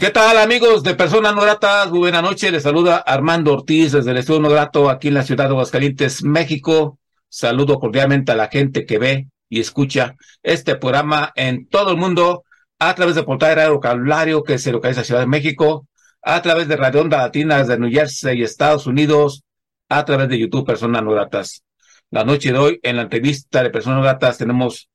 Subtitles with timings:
[0.00, 1.90] ¿Qué tal amigos de Personas No Gratas?
[1.90, 5.22] Muy buena noche, les saluda Armando Ortiz desde el Estudio No Grato aquí en la
[5.22, 6.98] ciudad de Aguascalientes, México.
[7.28, 12.44] Saludo cordialmente a la gente que ve y escucha este programa en todo el mundo
[12.78, 15.86] a través de Portal Radio Vocabulario que se localiza en Ciudad de México,
[16.22, 19.42] a través de Radio Onda Latinas de New Jersey y Estados Unidos,
[19.90, 21.62] a través de YouTube Personas No Gratas.
[22.10, 24.88] La noche de hoy en la entrevista de Personas No Gratas tenemos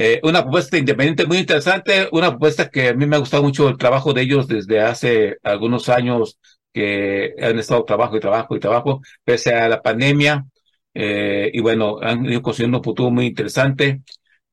[0.00, 3.68] eh, una propuesta independiente muy interesante, una propuesta que a mí me ha gustado mucho
[3.68, 6.38] el trabajo de ellos desde hace algunos años
[6.72, 10.46] que han estado trabajo y trabajo y trabajo, pese a la pandemia.
[10.94, 14.02] Eh, y bueno, han ido consiguiendo un futuro muy interesante.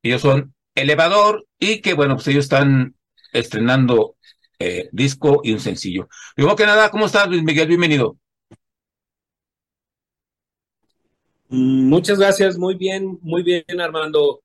[0.02, 2.96] Ellos son Elevador y que bueno, pues ellos están
[3.32, 4.16] estrenando
[4.58, 6.10] eh, disco y un sencillo.
[6.36, 7.68] Primero que nada, ¿cómo estás, Luis Miguel?
[7.68, 8.18] Bienvenido.
[11.50, 14.42] Muchas gracias, muy bien, muy bien, Armando.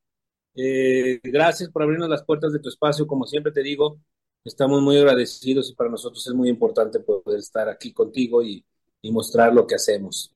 [0.62, 3.98] Eh, gracias por abrirnos las puertas de tu espacio, como siempre te digo,
[4.44, 8.64] estamos muy agradecidos y para nosotros es muy importante poder estar aquí contigo y,
[9.04, 10.34] mostrar lo que hacemos.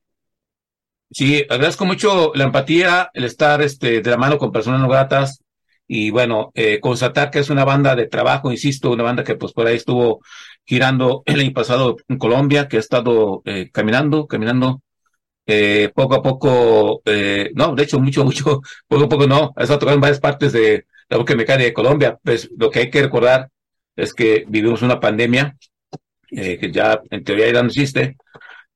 [1.11, 5.43] Sí, agradezco mucho la empatía, el estar este, de la mano con personas no gratas
[5.87, 9.53] y bueno, eh, constatar que es una banda de trabajo, insisto, una banda que pues
[9.53, 10.21] por ahí estuvo
[10.65, 14.81] girando el año pasado en Colombia, que ha estado eh, caminando, caminando
[15.45, 19.63] eh, poco a poco, eh, no, de hecho, mucho, mucho, poco a poco no, ha
[19.63, 22.19] estado tocando en varias partes de la boca mecánica de Colombia.
[22.23, 23.49] Pues lo que hay que recordar
[23.95, 25.55] es que vivimos una pandemia,
[26.31, 28.17] eh, que ya en teoría ya no existe,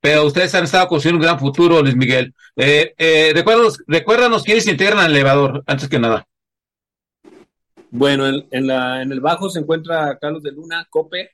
[0.02, 2.34] pero ustedes han estado construyendo un gran futuro, Luis Miguel.
[2.56, 6.25] Eh, eh, recuérdanos, recuérdanos quiénes integran al elevador, antes que nada.
[7.91, 11.31] Bueno, en, en, la, en el bajo se encuentra Carlos de Luna, Cope,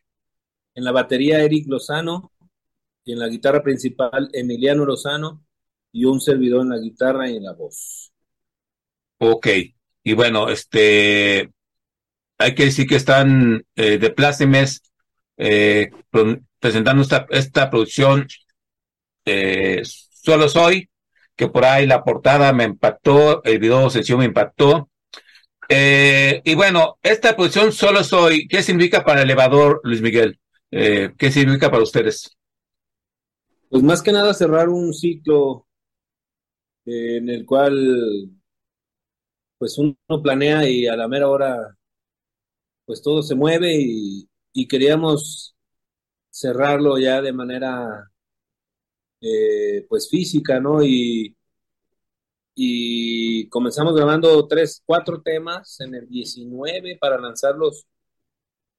[0.74, 2.32] en la batería Eric Lozano,
[3.06, 5.46] y en la guitarra principal Emiliano Lozano
[5.92, 8.12] y un servidor en la guitarra y en la voz.
[9.20, 9.48] Ok,
[10.04, 11.52] y bueno, este,
[12.38, 14.82] hay que decir que están eh, de plácemes
[15.38, 15.90] eh,
[16.60, 18.28] presentando esta, esta producción
[19.24, 20.90] eh, Solo Soy,
[21.36, 24.90] que por ahí la portada me impactó, el video sesión me impactó.
[25.68, 30.40] Y bueno, esta producción Solo Soy, ¿qué significa para Elevador, Luis Miguel?
[30.70, 32.36] ¿Qué significa para ustedes?
[33.70, 35.68] Pues más que nada cerrar un ciclo
[36.86, 38.30] eh, en el cual
[39.58, 41.78] pues uno planea y a la mera hora
[42.86, 44.28] pues todo se mueve y,
[44.68, 45.56] queríamos
[46.30, 48.12] cerrarlo ya de manera
[49.22, 50.84] eh, pues física, ¿no?
[50.84, 51.36] Y,
[52.56, 57.86] y comenzamos grabando tres, cuatro temas en el 19 para lanzarlos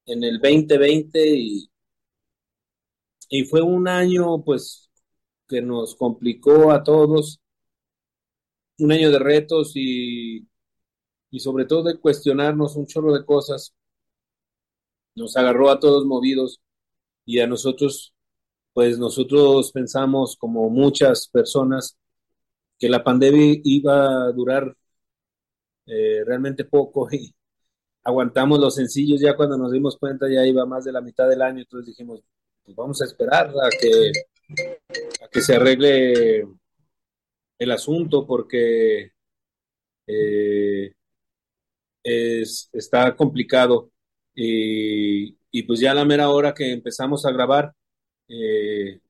[0.07, 1.71] en el 2020 y,
[3.29, 4.91] y fue un año pues
[5.49, 7.41] que nos complicó a todos,
[8.79, 10.47] un año de retos y,
[11.31, 13.75] y sobre todo de cuestionarnos un chorro de cosas.
[15.17, 16.61] Nos agarró a todos movidos
[17.25, 18.15] y a nosotros,
[18.75, 21.99] pues nosotros pensamos como muchas personas
[22.79, 24.77] que la pandemia iba a durar
[25.87, 27.35] eh, realmente poco y
[28.05, 31.43] aguantamos los sencillos ya cuando nos dimos cuenta ya iba más de la mitad del
[31.43, 32.23] año, entonces dijimos,
[32.67, 34.11] pues vamos a esperar a que,
[35.25, 36.47] a que se arregle
[37.59, 39.13] el asunto porque
[40.07, 40.93] eh,
[42.03, 43.93] es, está complicado
[44.35, 47.73] y, y, pues ya a la mera hora que empezamos a grabar,
[48.29, 49.01] eh,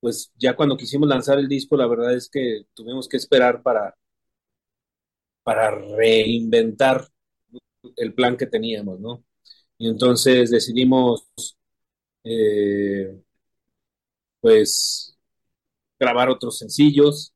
[0.00, 3.94] pues ya cuando quisimos lanzar el disco, la verdad es que tuvimos que esperar para,
[5.42, 7.08] para reinventar
[7.96, 9.24] el plan que teníamos, ¿no?
[9.78, 11.28] Y entonces decidimos
[12.28, 13.22] eh,
[14.40, 15.16] pues
[15.98, 17.32] grabar otros sencillos,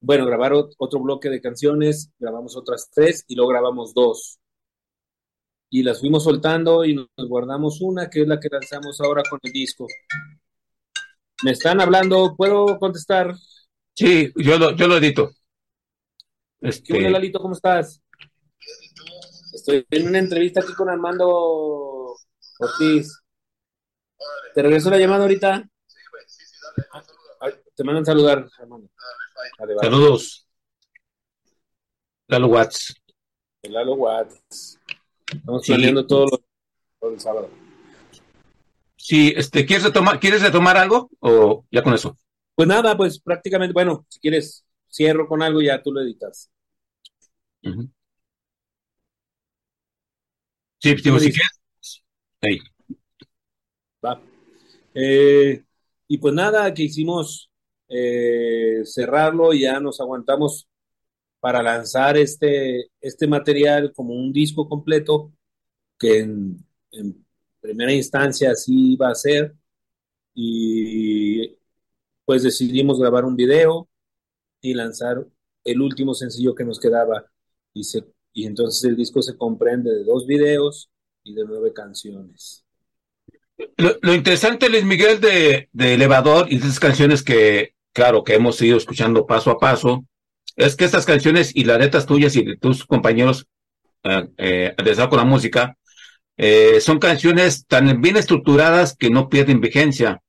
[0.00, 4.38] bueno, grabar otro bloque de canciones, grabamos otras tres y luego grabamos dos.
[5.70, 9.38] Y las fuimos soltando y nos guardamos una, que es la que lanzamos ahora con
[9.42, 9.86] el disco.
[11.44, 13.34] Me están hablando, ¿puedo contestar?
[13.94, 15.30] Sí, yo lo, yo lo edito.
[16.60, 16.82] Este...
[16.84, 17.40] ¿Qué onda, Lalito?
[17.40, 18.02] ¿Cómo estás?
[19.52, 22.16] Estoy en una entrevista aquí con Armando
[22.58, 23.21] Ortiz.
[24.54, 25.68] ¿Te regreso la llamada ahorita?
[25.86, 27.06] Sí, güey, sí, sí, dale.
[27.40, 28.88] Ay, te mandan saludar, Armando.
[29.58, 29.88] Vale, vale.
[29.88, 30.46] Saludos.
[32.28, 32.94] Lalo Watts.
[33.62, 34.78] Lalo Watts.
[35.32, 36.44] Estamos planeando todo, lo,
[37.00, 37.50] todo el sábado.
[38.96, 42.16] Sí, este, ¿quieres retomar, ¿quieres retomar algo o ya con eso?
[42.54, 46.50] Pues nada, pues prácticamente, bueno, si quieres, cierro con algo y ya tú lo editas.
[50.78, 51.60] Sí, digo, si quieres.
[52.40, 52.58] Ahí.
[54.04, 54.20] Va.
[54.94, 55.64] Eh,
[56.08, 57.50] y pues nada, que hicimos
[57.88, 60.68] eh, cerrarlo ya nos aguantamos
[61.40, 65.32] para lanzar este, este material como un disco completo
[65.98, 67.26] que en, en
[67.60, 69.54] primera instancia así iba a ser
[70.34, 71.56] y
[72.24, 73.88] pues decidimos grabar un video
[74.60, 75.26] y lanzar
[75.64, 77.26] el último sencillo que nos quedaba
[77.74, 80.90] y, se, y entonces el disco se comprende de dos videos
[81.24, 82.64] y de nueve canciones.
[83.76, 88.60] Lo, interesante, Luis Miguel, de, de, Elevador y de esas canciones que, claro, que hemos
[88.62, 90.04] ido escuchando paso a paso,
[90.56, 93.46] es que estas canciones y las letras tuyas y de tus compañeros
[94.04, 94.74] eh, eh,
[95.08, 95.76] con la música,
[96.36, 100.22] eh, son canciones tan bien estructuradas que no pierden vigencia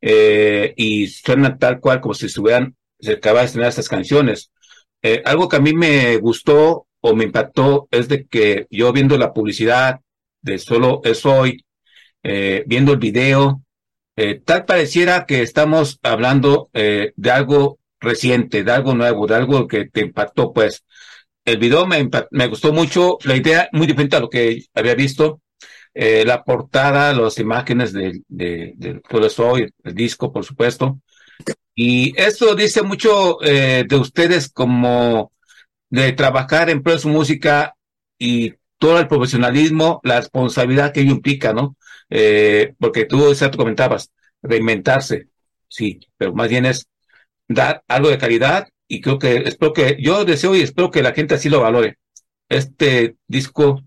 [0.00, 4.50] eh, y suenan tal cual como si estuvieran, se acaba de estrenar estas canciones.
[5.02, 9.18] Eh, algo que a mí me gustó o me impactó es de que yo viendo
[9.18, 10.00] la publicidad
[10.42, 11.64] de Solo es hoy,
[12.22, 13.62] eh, viendo el video,
[14.16, 19.66] eh, tal pareciera que estamos hablando eh, de algo reciente, de algo nuevo, de algo
[19.66, 20.84] que te impactó, pues.
[21.44, 25.40] El video me, me gustó mucho, la idea muy diferente a lo que había visto.
[25.94, 31.00] Eh, la portada, las imágenes de, de, de Solo es hoy, el disco, por supuesto.
[31.74, 35.32] Y esto dice mucho de ustedes como
[35.88, 37.74] de trabajar en pro de su música
[38.18, 41.76] y todo el profesionalismo, la responsabilidad que ello implica, ¿no?
[42.10, 44.10] Eh, porque tú, exacto, comentabas,
[44.42, 45.28] reinventarse,
[45.68, 46.86] sí, pero más bien es
[47.48, 51.12] dar algo de calidad y creo que, espero que, yo deseo y espero que la
[51.12, 51.98] gente así lo valore.
[52.48, 53.82] Este disco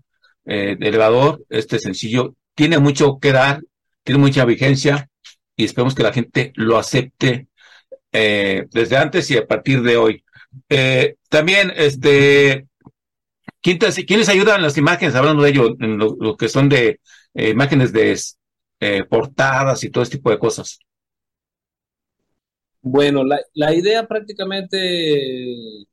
[0.46, 3.60] eh, elevador, este sencillo, tiene mucho que dar,
[4.02, 5.08] tiene mucha vigencia
[5.56, 7.48] y esperemos que la gente lo acepte
[8.12, 10.24] eh, desde antes y a partir de hoy.
[10.68, 12.66] Eh, también, este,
[13.60, 15.14] ¿quiénes ayudan las imágenes?
[15.14, 17.00] Hablando de ello, en lo que son de
[17.34, 18.18] eh, imágenes de
[18.80, 20.78] eh, portadas y todo este tipo de cosas.
[22.80, 25.86] Bueno, la, idea prácticamente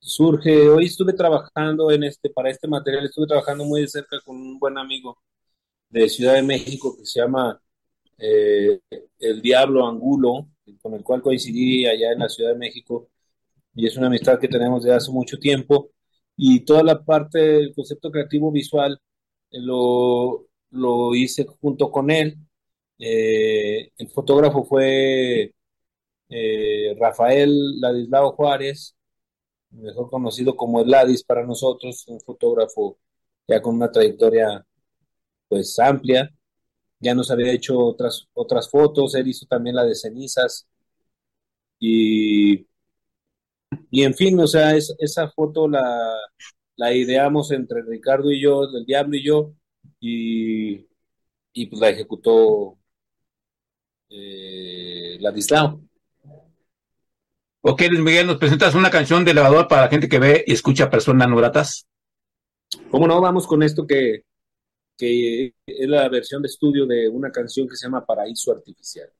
[0.00, 4.36] surge, hoy estuve trabajando en este, para este material, estuve trabajando muy de cerca con
[4.36, 5.18] un buen amigo
[5.88, 7.60] de Ciudad de México que se llama
[8.18, 8.80] eh,
[9.18, 10.48] El Diablo Angulo,
[10.82, 13.08] con el cual coincidí allá en la Ciudad de México,
[13.74, 15.90] y es una amistad que tenemos desde hace mucho tiempo,
[16.36, 19.00] y toda la parte del concepto creativo visual
[19.50, 20.46] eh, lo,
[20.76, 22.38] lo hice junto con él.
[22.98, 25.54] Eh, el fotógrafo fue
[26.28, 28.96] eh, Rafael Ladislao Juárez,
[29.70, 32.98] mejor conocido como el Ladis para nosotros, un fotógrafo
[33.48, 34.64] ya con una trayectoria
[35.48, 36.32] pues amplia,
[37.00, 40.66] ya nos había hecho otras, otras fotos, él hizo también la de cenizas
[41.78, 42.66] y,
[43.90, 46.16] y en fin, o sea, es, esa foto la,
[46.76, 49.52] la ideamos entre Ricardo y yo, del Diablo y yo,
[50.00, 50.86] y,
[51.52, 52.78] y pues la ejecutó
[54.08, 55.80] eh, Ladislao.
[57.62, 60.52] Ok, Luis Miguel, ¿nos presentas una canción de elevador para la gente que ve y
[60.52, 61.86] escucha personas no gratas?
[62.90, 63.20] ¿Cómo no?
[63.20, 64.24] Vamos con esto que,
[64.96, 69.10] que es la versión de estudio de una canción que se llama Paraíso Artificial.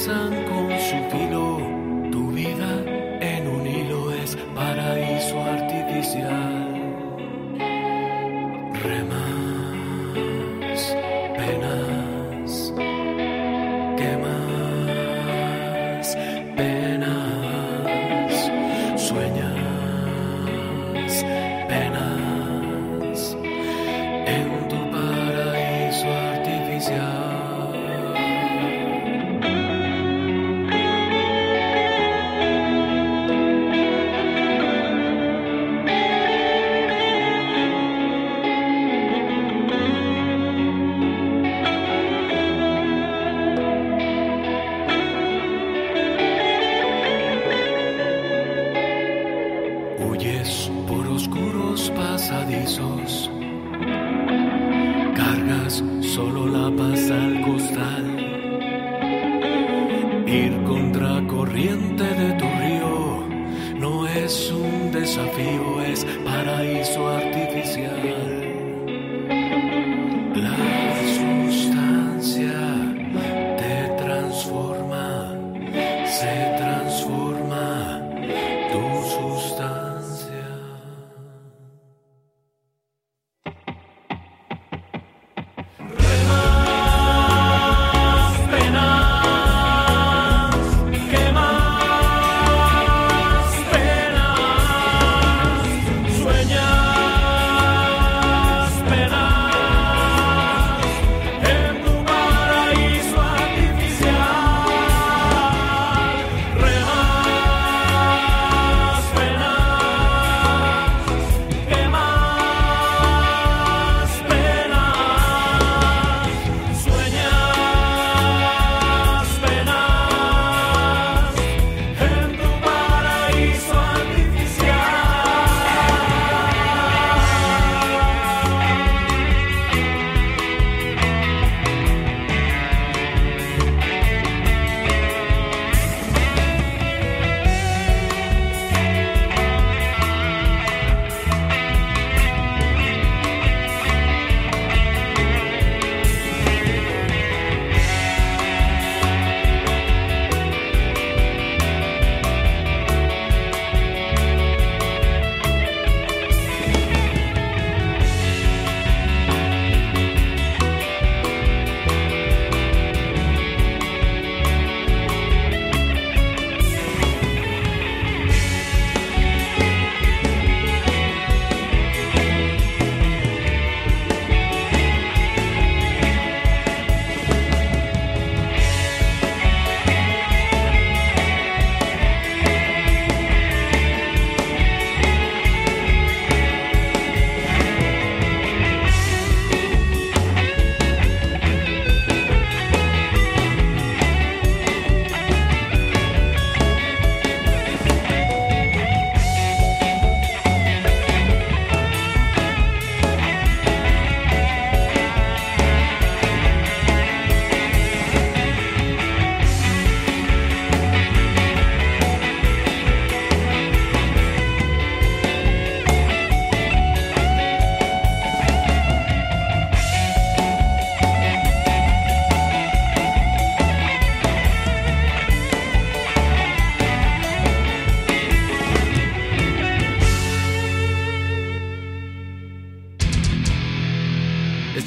[0.00, 1.58] Te besan con su filo,
[2.10, 2.84] tu vida
[3.20, 6.74] en un hilo es paraíso artificial.
[8.82, 10.00] Remas,
[11.36, 12.72] penas,
[13.98, 16.16] ¿qué más?
[16.56, 16.89] Penas,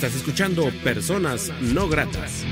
[0.04, 2.44] Estás escuchando Personas No Gratas.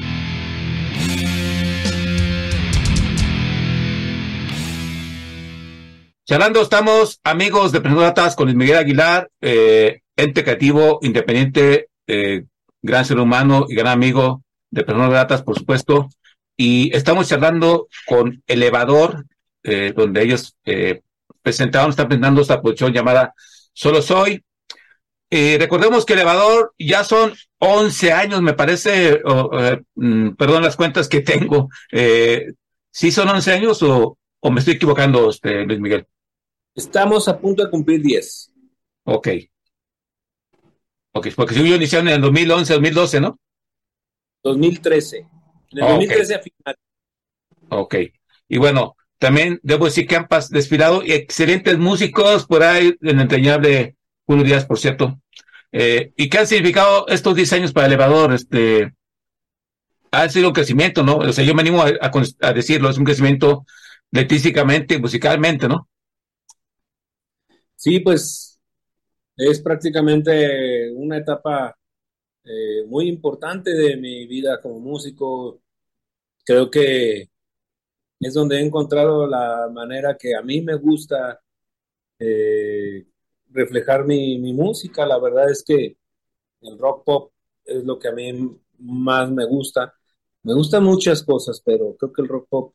[6.26, 12.46] Charlando estamos, amigos de Personas con Luis Miguel Aguilar, eh, ente creativo, independiente, eh,
[12.82, 16.08] gran ser humano y gran amigo de Personas Gratas, por supuesto.
[16.56, 19.26] Y estamos charlando con Elevador,
[19.64, 21.02] eh, donde ellos eh,
[21.42, 23.34] presentaron, están presentando esta producción llamada
[23.74, 24.42] Solo Soy.
[25.34, 31.08] Eh, recordemos que Elevador ya son 11 años, me parece, eh, mm, perdón las cuentas
[31.08, 31.70] que tengo.
[31.92, 32.48] Eh,
[32.92, 36.06] ¿Sí son 11 años o, o me estoy equivocando, este, Luis Miguel?
[36.76, 38.52] Estamos a punto de cumplir 10.
[39.06, 39.28] Ok.
[41.14, 43.40] Ok, porque si yo iniciaron en el 2011, 2012, ¿no?
[44.44, 45.18] 2013.
[45.72, 45.90] En el Ok.
[45.92, 46.76] 2013 a final.
[47.70, 47.96] Ok.
[48.50, 53.96] Y bueno, también debo decir que han desfilado excelentes músicos por ahí, el entrañable
[54.26, 55.21] Julio Díaz, por cierto.
[55.72, 58.34] Eh, ¿Y qué han significado estos 10 años para Elevador?
[58.34, 58.94] Este,
[60.12, 61.18] ha sido un crecimiento, ¿no?
[61.18, 63.66] O sea, yo me animo a, decirlo, es un crecimiento
[64.14, 65.88] artísticamente, musicalmente, ¿no?
[67.76, 68.60] Sí, pues
[69.38, 71.76] es prácticamente una etapa
[72.44, 75.62] eh, muy importante de mi vida como músico.
[76.46, 77.30] Creo que
[78.20, 81.42] es donde he encontrado la manera que a mí me gusta
[82.20, 83.08] eh,
[83.54, 85.06] reflejar mi, mi, música.
[85.06, 85.98] La verdad es que
[86.62, 87.34] el rock pop
[87.66, 89.94] es lo que a mí más me gusta.
[90.44, 92.74] Me gustan muchas cosas, pero creo que el rock pop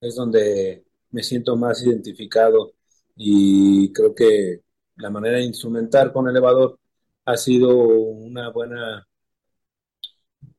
[0.00, 2.74] es donde me siento más identificado
[3.16, 4.62] y creo que
[4.96, 6.78] la manera de instrumentar con elevador
[7.24, 9.06] ha sido una buena,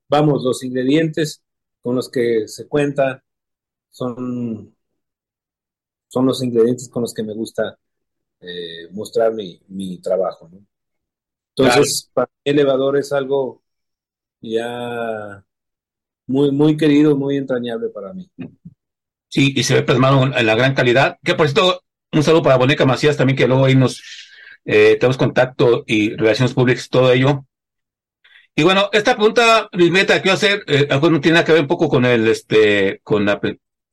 [0.08, 1.44] vamos, los ingredientes
[1.82, 3.24] con los que se cuenta
[3.90, 4.76] son,
[6.08, 7.80] son los ingredientes con los que me gusta
[8.42, 10.50] eh, mostrar mi, mi trabajo.
[10.52, 10.66] ¿no?
[11.56, 13.62] Entonces, para mí elevador es algo
[14.42, 15.44] ya
[16.28, 18.30] muy, muy querido, muy entrañable para mí.
[19.28, 21.18] Sí, y se ve plasmado en la gran calidad.
[21.24, 24.02] Que por cierto, un saludo para Boneca Macías también, que luego ahí nos
[24.66, 27.46] eh, tenemos contacto y relaciones públicas, todo ello.
[28.56, 31.68] Y bueno, esta pregunta, Luis Meta, que quiero hacer, eh, no tiene que ver un
[31.68, 33.40] poco con el, este, con la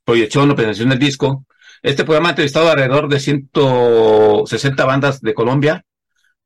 [0.05, 1.45] proyección o presentación del disco.
[1.83, 5.85] Este programa ha entrevistado alrededor de 160 bandas de Colombia,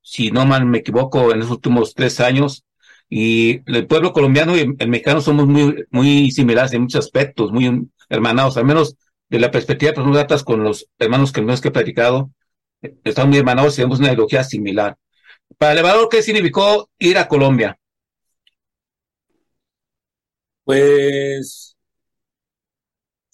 [0.02, 2.64] si no mal me equivoco, en los últimos tres años.
[3.08, 8.56] Y el pueblo colombiano y el mexicano somos muy, similares en muchos aspectos, muy hermanados,
[8.56, 8.96] al menos
[9.28, 12.30] de la perspectiva de personas datas con los hermanos que que he platicado,
[13.04, 14.96] están muy hermanados y tenemos una ideología similar.
[15.58, 17.78] Para el elevador, ¿qué significó ir a Colombia?
[20.64, 21.71] Pues,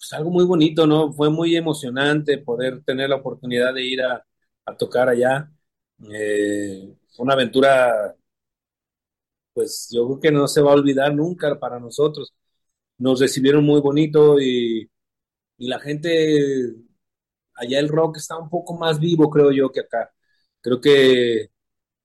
[0.09, 1.13] pues, algo muy bonito, ¿no?
[1.13, 4.25] Fue muy emocionante poder tener la oportunidad de ir a,
[4.77, 5.51] tocar allá.
[6.13, 8.15] Eh, fue una aventura,
[9.53, 12.33] pues yo creo que no se va a olvidar nunca para nosotros.
[12.99, 14.89] Nos recibieron muy bonito y,
[15.57, 16.75] y la gente
[17.55, 20.11] allá el rock está un poco más vivo, creo yo, que acá.
[20.61, 21.51] Creo que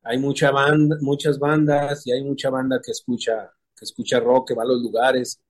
[0.03, 4.55] hay mucha banda, muchas bandas y hay mucha banda que escucha, que escucha rock, que
[4.55, 5.41] va a los lugares,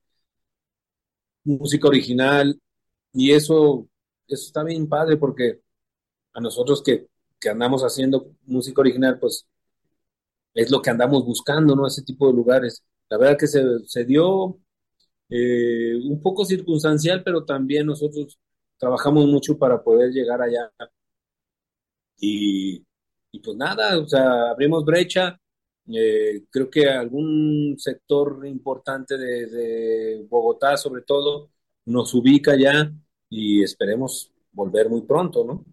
[1.45, 2.61] música original,
[3.13, 3.89] y eso,
[4.29, 5.61] eso está bien padre porque
[6.35, 7.09] a nosotros que,
[7.41, 9.47] que andamos haciendo música original, pues
[10.55, 11.87] es lo que andamos buscando, ¿no?
[11.87, 12.85] Ese tipo de lugares.
[13.09, 14.59] La verdad que se, se dio
[15.31, 18.39] eh, un poco circunstancial, pero también nosotros
[18.79, 20.73] trabajamos mucho para poder llegar allá.
[22.19, 22.85] Y,
[23.43, 25.39] pues nada, o sea, abrimos brecha.
[25.93, 31.51] Eh, creo que algún sector importante de, Bogotá, sobre todo,
[31.87, 32.91] nos ubica ya
[33.29, 35.65] y esperemos volver muy pronto, ¿no?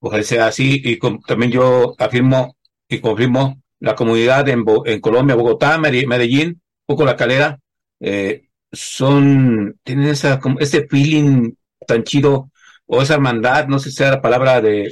[0.00, 0.80] Ojalá sea así.
[0.84, 2.56] Y también yo afirmo
[2.88, 7.58] y confirmo la comunidad en, en Colombia, Bogotá, Medellín, poco la calera,
[8.00, 11.54] eh, son, tienen esa, ese feeling
[11.86, 12.50] tan chido,
[12.86, 14.90] o esa hermandad, no sé si sea la palabra de,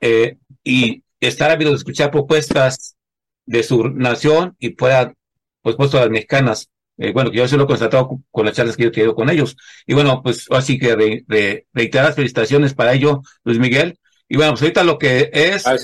[0.00, 2.96] eh, y estar ávido de escuchar propuestas
[3.48, 5.14] de su nación y pueda,
[5.62, 6.70] pues, puesto a las mexicanas.
[6.98, 9.14] Eh, bueno, que yo se lo he constatado con las charlas que yo he tenido
[9.14, 9.56] con ellos.
[9.86, 13.98] Y bueno, pues así que de, de, reiterar las felicitaciones para ello, Luis Miguel.
[14.28, 15.76] Y bueno, pues ahorita lo que es, ah,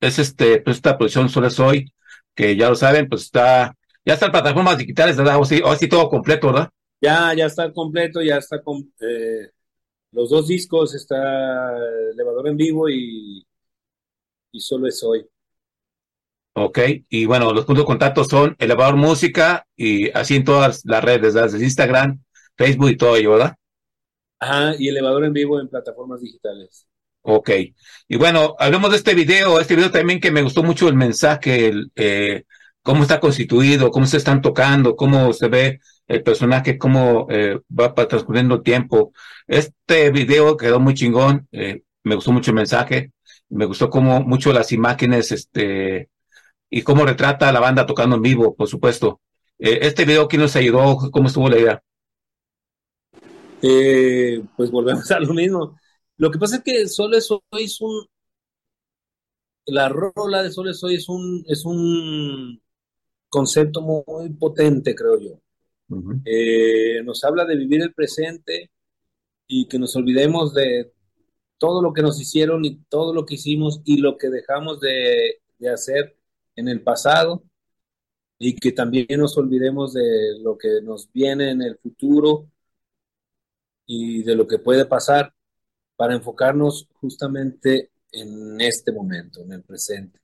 [0.00, 1.92] es este, pues esta producción solo es hoy,
[2.34, 5.38] que ya lo saben, pues está, ya está en plataformas digitales, ¿verdad?
[5.38, 6.68] O sí, o sí todo completo, ¿verdad?
[7.00, 9.50] Ya, ya está completo, ya está con, eh,
[10.12, 11.76] los dos discos, está
[12.12, 13.46] Elevador en vivo y,
[14.52, 15.26] y Solo es hoy.
[16.56, 21.02] Ok, y bueno, los puntos de contacto son Elevador Música y así en todas las
[21.02, 22.22] redes, desde Instagram,
[22.56, 23.56] Facebook y todo ello, ¿verdad?
[24.38, 26.86] Ajá, y Elevador en vivo en plataformas digitales.
[27.22, 27.50] Ok,
[28.06, 31.72] y bueno, hablemos de este video, este video también que me gustó mucho el mensaje,
[31.96, 32.44] eh,
[32.82, 37.94] cómo está constituido, cómo se están tocando, cómo se ve el personaje, cómo eh, va
[37.94, 39.12] transcurriendo el tiempo.
[39.48, 43.10] Este video quedó muy chingón, eh, me gustó mucho el mensaje,
[43.48, 46.10] me gustó como mucho las imágenes, este,
[46.76, 49.20] y cómo retrata a la banda tocando en vivo, por supuesto.
[49.60, 50.98] Eh, este video, ¿quién nos ayudó?
[51.12, 51.82] ¿Cómo estuvo la idea?
[54.56, 55.78] pues volvemos a lo mismo.
[56.16, 58.04] Lo que pasa es que Solo Soy es un,
[59.66, 62.60] la rola de Solo Soy es un, es un
[63.28, 65.40] concepto muy potente, creo yo.
[66.24, 68.72] Eh, nos habla de vivir el presente
[69.46, 70.92] y que nos olvidemos de
[71.58, 75.40] todo lo que nos hicieron y todo lo que hicimos y lo que dejamos de,
[75.72, 76.16] hacer
[76.56, 77.44] en el pasado
[78.38, 82.50] y que también nos olvidemos de lo que nos viene en el futuro
[83.86, 85.34] y de lo que puede pasar
[85.96, 90.20] para enfocarnos justamente en este momento, en el presente.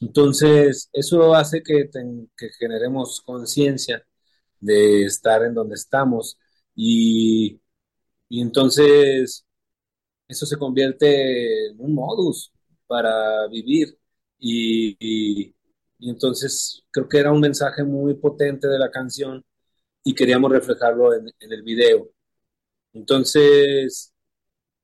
[0.00, 1.90] Entonces, eso hace que,
[2.36, 4.04] que generemos conciencia
[4.60, 6.38] de estar en donde estamos
[6.74, 7.60] y,
[8.30, 9.46] entonces
[10.28, 12.52] eso se convierte en un modus
[12.86, 13.98] para vivir
[14.40, 15.54] y, y,
[16.10, 19.44] entonces creo que era un mensaje muy potente de la canción
[20.04, 22.10] y queríamos reflejarlo en, en el video.
[22.92, 24.12] Entonces,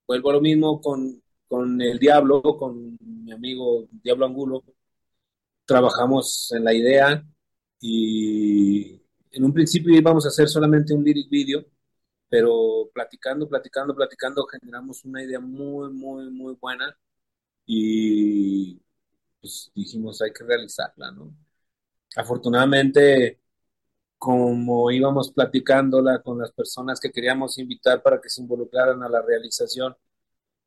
[0.07, 4.65] vuelvo a lo mismo con, con el Diablo, con mi amigo Diablo Angulo,
[5.65, 7.25] trabajamos en la idea
[7.81, 9.01] y
[9.33, 11.65] en un principio íbamos a hacer solamente un lyric video,
[12.29, 16.97] pero platicando, platicando, platicando, generamos una idea muy, muy, muy buena
[17.67, 18.81] y
[19.47, 21.33] pues dijimos hay que realizarla, ¿no?
[22.17, 23.41] Afortunadamente,
[24.19, 29.23] como íbamos platicándola con las personas que queríamos invitar para que se involucraran a la
[29.23, 29.95] realización,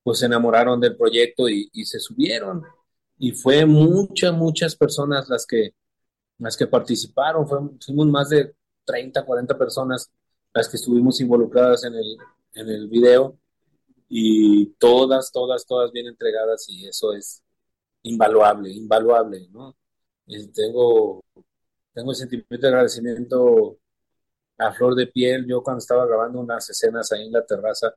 [0.04, 2.64] pues se enamoraron del proyecto y, y se subieron.
[3.18, 5.76] Y fue muchas, muchas personas las que,
[6.38, 10.10] las que participaron, fuimos más de 30, 40 personas
[10.54, 12.18] las que estuvimos involucradas en el,
[12.54, 13.38] en el video
[14.08, 17.44] y todas, todas, todas bien entregadas y eso es
[18.10, 19.76] invaluable, invaluable, ¿no?
[20.54, 21.24] tengo,
[21.94, 23.80] tengo el sentimiento de agradecimiento
[24.58, 25.46] a flor de piel.
[25.48, 27.94] Yo cuando estaba grabando unas escenas ahí en la terraza,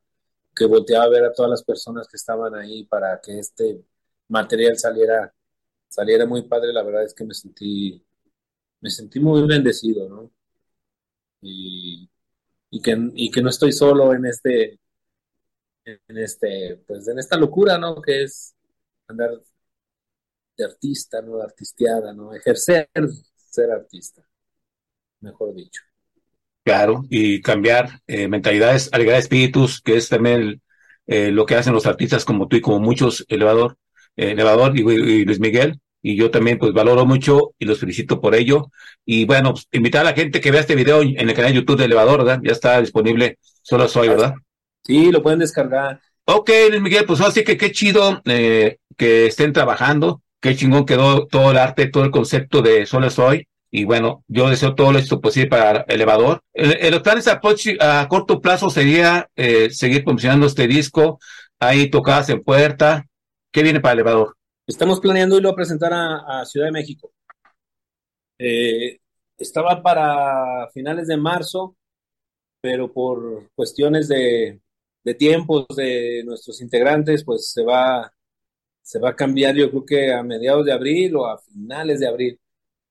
[0.55, 3.85] que volteaba a ver a todas las personas que estaban ahí para que este
[4.29, 5.33] material saliera,
[5.89, 8.03] saliera muy padre, la verdad es que me sentí,
[8.81, 10.31] me sentí muy bendecido, ¿no?
[11.41, 12.09] Y,
[12.83, 14.79] que, y que no estoy solo en este,
[15.85, 18.01] en este, pues en esta locura, ¿no?
[18.01, 18.55] Que es
[19.09, 19.31] andar
[20.57, 21.39] de artista, ¿no?
[21.39, 22.35] De artisteada, ¿no?
[22.35, 22.89] Ejercer
[23.53, 24.23] ser artista,
[25.21, 25.83] mejor dicho.
[26.65, 30.63] Claro, y cambiar eh, mentalidades, alegrar espíritus, que es también
[31.07, 33.77] eh, lo que hacen los artistas como tú y como muchos, Elevador,
[34.17, 35.79] eh, Elevador y, Luis Miguel.
[36.05, 38.71] Y yo también, pues, valoro mucho y los felicito por ello.
[39.05, 41.59] Y bueno, pues, invitar a la gente que vea este video en el canal de
[41.59, 42.41] YouTube de Elevador, ¿verdad?
[42.43, 44.35] Ya está disponible, solo soy, ¿verdad?
[44.85, 46.01] Sí, lo pueden descargar.
[46.25, 51.53] Ok, Luis Miguel, pues así que qué chido que estén trabajando, qué chingón quedó todo
[51.53, 53.47] el arte, todo el concepto de Solo Soy.
[53.71, 56.43] Y bueno, yo deseo todo esto posible para Elevador.
[56.53, 57.41] El, los planes a,
[57.81, 61.19] a, corto plazo sería eh, seguir promocionando este disco,
[61.59, 63.07] ahí tocadas en puerta.
[63.51, 64.37] ¿Qué viene para Elevador?
[64.67, 67.13] Estamos planeando irlo a presentar a, Ciudad de México.
[68.39, 68.99] Eh,
[69.39, 71.77] estaba para finales de marzo,
[72.61, 74.61] pero por cuestiones de,
[75.05, 78.13] de tiempos de nuestros integrantes, pues se va,
[78.83, 82.09] se va a cambiar yo creo que a mediados de abril o a finales de
[82.09, 82.41] abril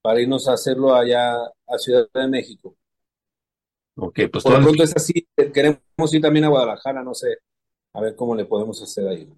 [0.01, 2.75] para irnos a hacerlo allá a Ciudad de México.
[3.95, 7.37] Ok, pues Por lo pronto es así, queremos ir también a Guadalajara, no sé,
[7.93, 9.29] a ver cómo le podemos hacer ahí.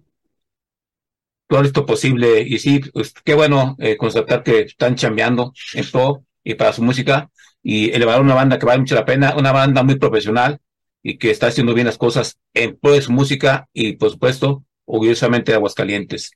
[1.46, 6.24] Todo esto posible, y sí, pues, qué bueno eh, constatar que están chambeando en todo
[6.42, 7.30] y para su música,
[7.62, 10.60] y elevar una banda que vale mucho la pena, una banda muy profesional
[11.02, 14.64] y que está haciendo bien las cosas en pro de su música y, por supuesto,
[14.84, 16.32] orgullosamente de Aguascalientes.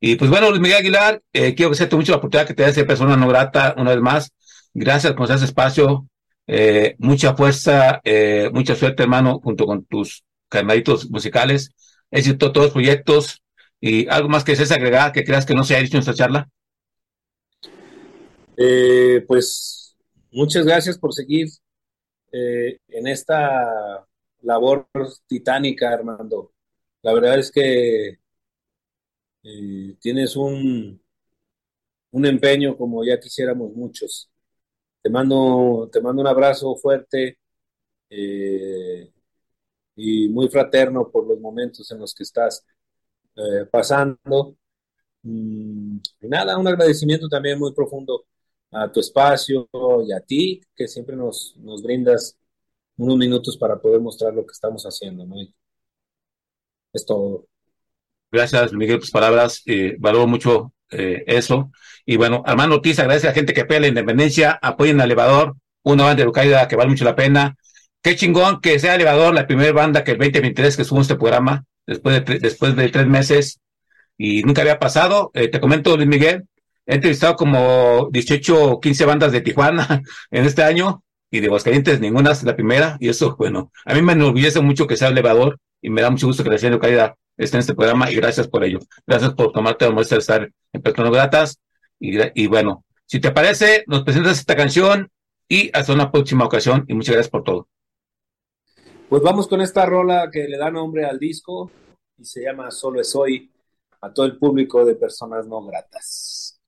[0.00, 2.72] Y pues bueno, Luis Miguel Aguilar, eh, quiero agradecerte mucho la oportunidad que te da
[2.72, 4.32] ser persona no grata una vez más.
[4.74, 6.06] Gracias por ese espacio.
[6.46, 11.70] Eh, mucha fuerza, eh, mucha suerte, hermano, junto con tus carnalitos musicales.
[12.10, 13.42] Éxito todos los proyectos.
[13.80, 16.14] Y algo más que desees agregar que creas que no se ha dicho en esta
[16.14, 16.48] charla.
[18.56, 19.96] Eh, pues
[20.30, 21.48] muchas gracias por seguir
[22.32, 24.06] en esta
[24.42, 24.86] labor
[25.26, 26.52] titánica, Armando.
[27.00, 28.18] La verdad es que
[29.46, 31.00] eh, tienes un,
[32.12, 34.30] un empeño como ya quisiéramos muchos.
[35.02, 37.38] Te mando, te mando un abrazo fuerte
[38.10, 39.12] eh,
[39.96, 42.64] y muy fraterno por los momentos en los que estás
[43.36, 44.56] eh, pasando.
[45.22, 48.26] Mm, y nada, un agradecimiento también muy profundo
[48.72, 49.68] a tu espacio
[50.06, 52.36] y a ti, que siempre nos, nos brindas
[52.98, 55.26] unos minutos para poder mostrar lo que estamos haciendo.
[55.26, 55.36] ¿no?
[56.92, 57.46] Es todo.
[58.36, 59.62] Gracias, Miguel, por tus palabras.
[59.64, 61.70] Eh, valoro mucho eh, eso.
[62.04, 65.56] Y bueno, Armando Ortiz, agradece a la gente que pega la independencia, apoyen al elevador,
[65.82, 67.56] una banda de Lucaida que vale mucho la pena.
[68.02, 71.64] Qué chingón que sea elevador la primera banda que el 2023 que subo este programa,
[71.86, 73.58] después de, después de tres meses,
[74.18, 75.30] y nunca había pasado.
[75.32, 76.44] Eh, te comento, Luis Miguel,
[76.84, 82.00] he entrevistado como 18 o 15 bandas de Tijuana en este año, y de Aguascalientes
[82.00, 85.58] ninguna es la primera, y eso, bueno, a mí me enorgullece mucho que sea elevador,
[85.80, 88.48] y me da mucho gusto que la de Caída esté en este programa y gracias
[88.48, 88.78] por ello.
[89.06, 91.60] Gracias por tomarte la molestia de estar en Personas Gratas.
[91.98, 95.10] Y, y bueno, si te parece, nos presentas esta canción
[95.48, 97.68] y hasta una próxima ocasión y muchas gracias por todo.
[99.08, 101.70] Pues vamos con esta rola que le da nombre al disco
[102.18, 103.50] y se llama Solo es hoy
[104.00, 106.60] a todo el público de personas no gratas.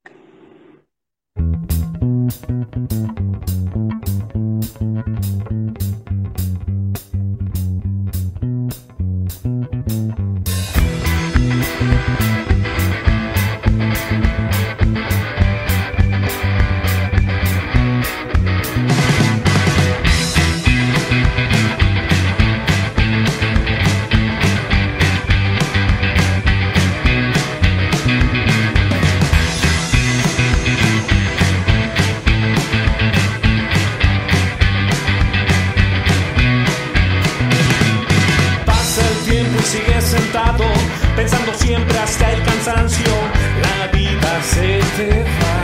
[41.69, 43.13] siempre hasta el cansancio,
[43.61, 45.57] la vida se te va.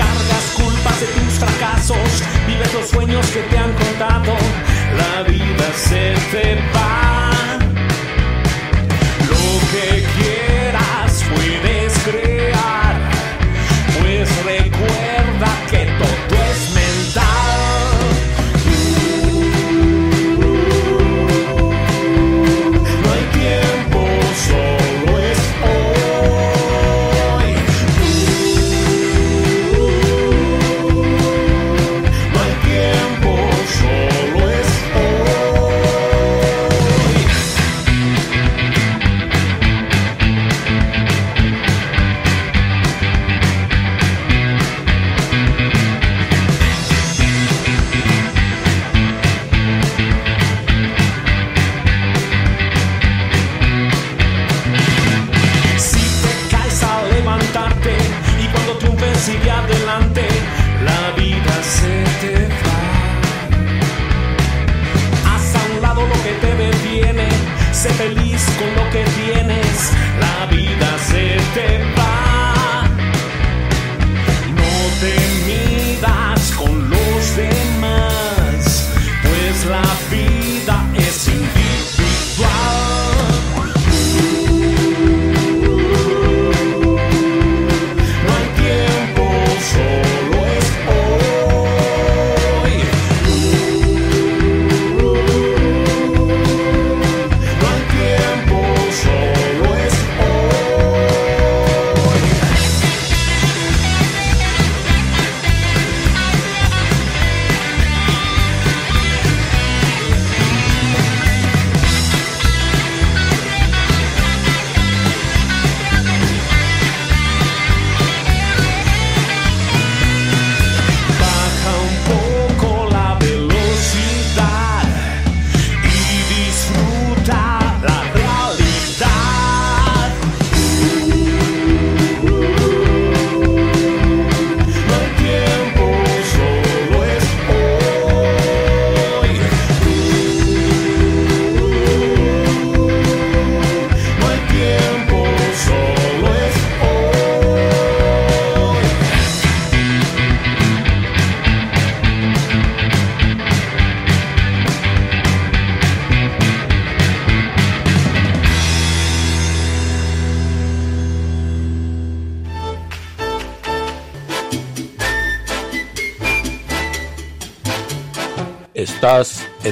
[0.00, 4.32] Cargas culpas de tus fracasos, vives los sueños que te han contado,
[4.96, 7.27] la vida se te va.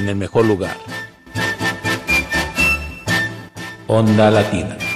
[0.07, 0.77] En el mejor lugar.
[3.87, 4.86] Onda Latina.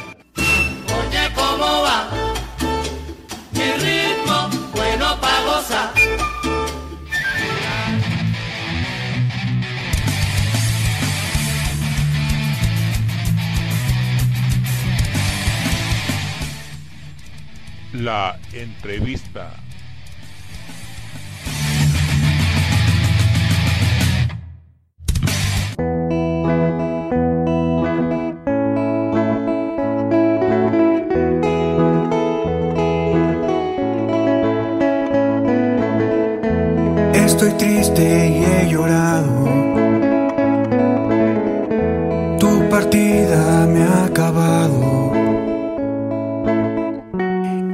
[43.35, 45.11] me ha acabado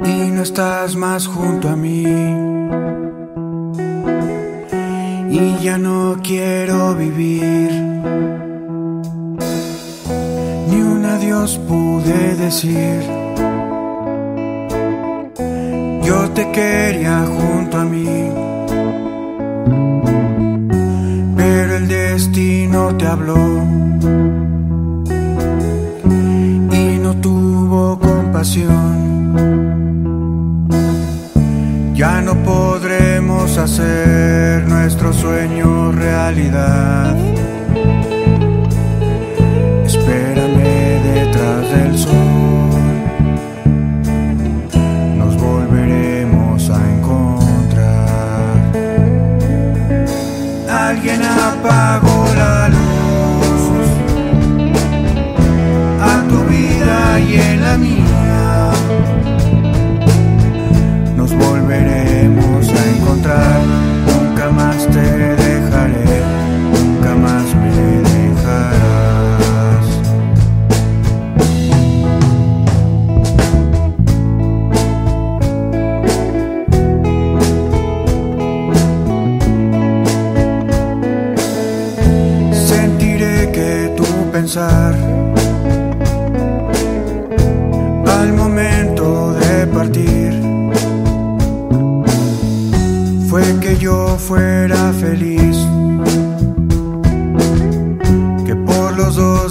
[0.06, 2.04] y no estás más junto a mí.
[5.30, 7.72] Y ya no quiero vivir.
[10.70, 13.02] Ni un adiós pude decir.
[16.04, 18.32] Yo te quería junto a mí.
[21.36, 24.27] Pero el destino te habló.
[31.96, 37.18] Ya no podremos hacer nuestro sueño realidad.
[39.86, 42.27] Espérame detrás del sol.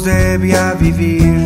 [0.04, 1.38] Debía vivir.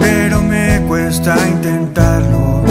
[0.00, 2.62] Pero me cuesta intentarlo.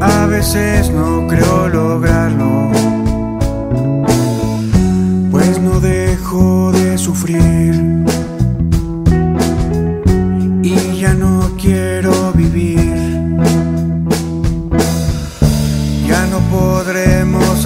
[0.00, 2.70] A veces no creo lograrlo.
[5.30, 7.95] Pues no dejo de sufrir.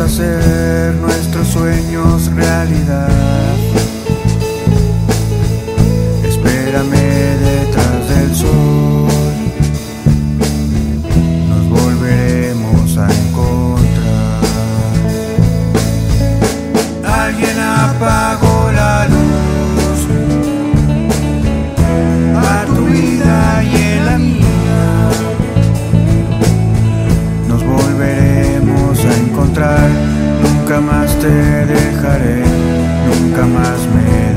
[0.00, 3.56] Hacer nuestros sueños realidad.
[6.24, 9.08] Espérame detrás del sol.
[11.48, 14.40] Nos volveremos a encontrar.
[17.04, 18.49] Alguien apagó
[31.20, 32.42] te dejaré,
[33.06, 34.29] nunca más me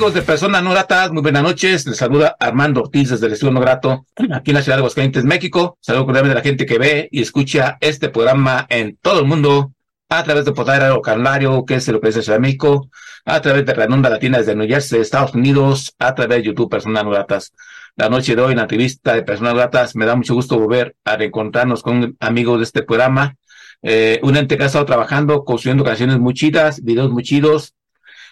[0.00, 0.72] amigos de Personas No?
[1.12, 1.86] Muy buenas noches.
[1.86, 5.26] Les saluda Armando Ortiz desde el Estudio No Grato, aquí en la ciudad de Aguascalientes,
[5.26, 5.76] México.
[5.82, 9.74] Saludo cordialmente a la gente que ve y escucha este programa en todo el mundo
[10.08, 12.88] a través de Portal Radio Canario, que es el que es de México,
[13.26, 17.04] a través de Redonda Latina desde New Jersey, Estados Unidos, a través de YouTube Personas
[17.04, 17.52] No Gratas.
[17.94, 20.96] La noche de hoy en la entrevista de Personas No me da mucho gusto volver
[21.04, 23.36] a reencontrarnos con amigos de este programa.
[23.82, 27.74] Eh, un ente que ha estado trabajando, construyendo canciones muy chidas, videos muy chidos,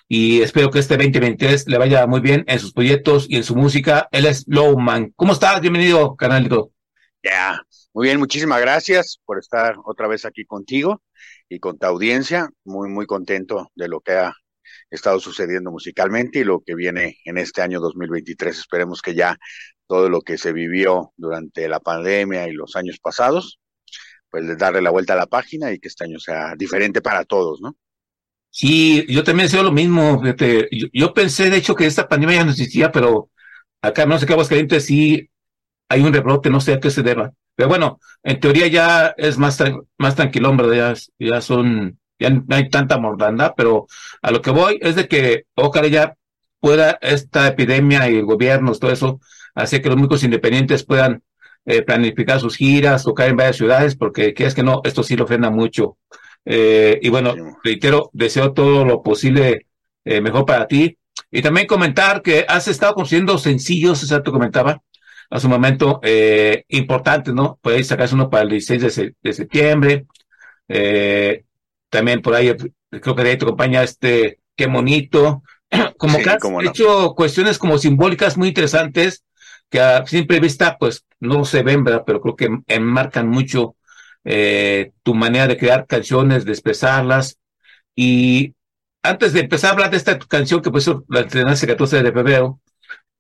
[0.09, 3.55] y espero que este 2023 le vaya muy bien en sus proyectos y en su
[3.55, 4.09] música.
[4.11, 5.13] Él es Lowman.
[5.15, 5.61] ¿Cómo estás?
[5.61, 6.73] Bienvenido, canalito.
[7.23, 7.61] Ya,
[7.93, 11.03] muy bien, muchísimas gracias por estar otra vez aquí contigo
[11.51, 12.49] y con tu audiencia.
[12.65, 14.35] Muy, muy contento de lo que ha
[14.91, 18.59] estado sucediendo musicalmente y lo que viene en este año 2023.
[18.59, 19.37] Esperemos que ya
[19.87, 23.61] todo lo que se vivió durante la pandemia y los años pasados,
[24.31, 27.61] pues darle la vuelta a la página y que este año sea diferente para todos,
[27.61, 27.77] ¿no?
[28.61, 30.21] Sí, yo también deseo lo mismo.
[30.21, 30.69] fíjate.
[30.93, 33.31] Yo, pensé, de hecho, que esta pandemia ya no existía, pero
[33.83, 35.31] acá no sé qué Aguascalientes sí
[35.89, 37.33] hay un rebrote, no sé a qué se deba.
[37.57, 42.31] Pero bueno, en teoría ya es más, tran- más tranquilo, hombre, ya, ya son, ya
[42.31, 43.87] no hay tanta mordanda, pero
[44.23, 46.17] a lo que voy es de que ojalá ya
[46.61, 49.21] pueda esta epidemia y el gobierno, todo eso,
[49.55, 51.23] hacer que los músicos independientes puedan
[51.67, 55.27] eh, planificar sus giras, tocar en varias ciudades, porque quieres que no, esto sí lo
[55.27, 55.99] frena mucho.
[56.51, 59.67] Eh, y bueno, reitero, deseo todo lo posible
[60.05, 60.99] eh, mejor para ti.
[61.31, 64.83] Y también comentar que has estado consiguiendo sencillos, exacto, comentaba
[65.31, 67.59] hace un momento, eh, importantes, ¿no?
[67.63, 70.07] Puedes sacarse uno para el 16 de, se- de septiembre.
[70.69, 71.45] Eh,
[71.91, 72.55] también por ahí,
[72.91, 75.43] creo que de ahí te acompaña este, qué bonito.
[75.99, 76.61] Como Sí, que has no.
[76.61, 79.25] hecho cuestiones como simbólicas muy interesantes
[79.71, 82.05] que a simple vista, pues, no se ven, ¿verdad?
[82.07, 83.77] Pero creo que enmarcan mucho
[84.25, 87.39] eh, tu manera de crear canciones, de expresarlas.
[87.95, 88.55] Y
[89.03, 92.13] antes de empezar a hablar de esta canción que pues la estrenaste el 14 de
[92.13, 92.61] febrero,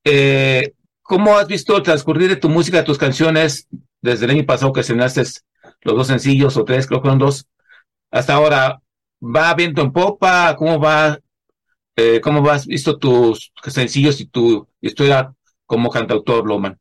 [0.04, 3.68] eh, ¿cómo has visto transcurrir de tu música, tus canciones,
[4.00, 5.22] desde el año pasado que estrenaste
[5.82, 7.46] los dos sencillos o tres, creo que fueron dos,
[8.10, 8.80] hasta ahora?
[9.20, 10.54] ¿Va viento en popa?
[10.56, 11.18] ¿Cómo va?
[11.96, 15.34] Eh, ¿Cómo has visto tus sencillos y tu historia
[15.66, 16.78] como cantautor, Loman?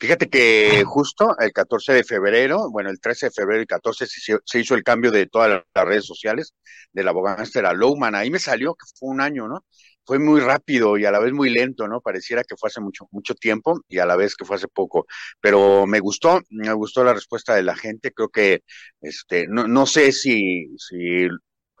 [0.00, 4.58] Fíjate que justo el 14 de febrero, bueno, el 13 de febrero y 14 se,
[4.60, 6.54] hizo- el cambio de todas las redes sociales
[6.92, 8.14] de la Bogánster a Lowman.
[8.14, 9.64] Ahí me salió que fue un año, ¿no?
[10.06, 12.00] fue muy rápido y a la vez muy lento, ¿no?
[12.00, 15.06] Pareciera que fue hace mucho, mucho tiempo y a la vez que fue hace poco.
[15.40, 18.10] Pero me gustó, me gustó la respuesta de la gente.
[18.12, 18.62] Creo que,
[19.02, 21.28] este, no, no sé si, si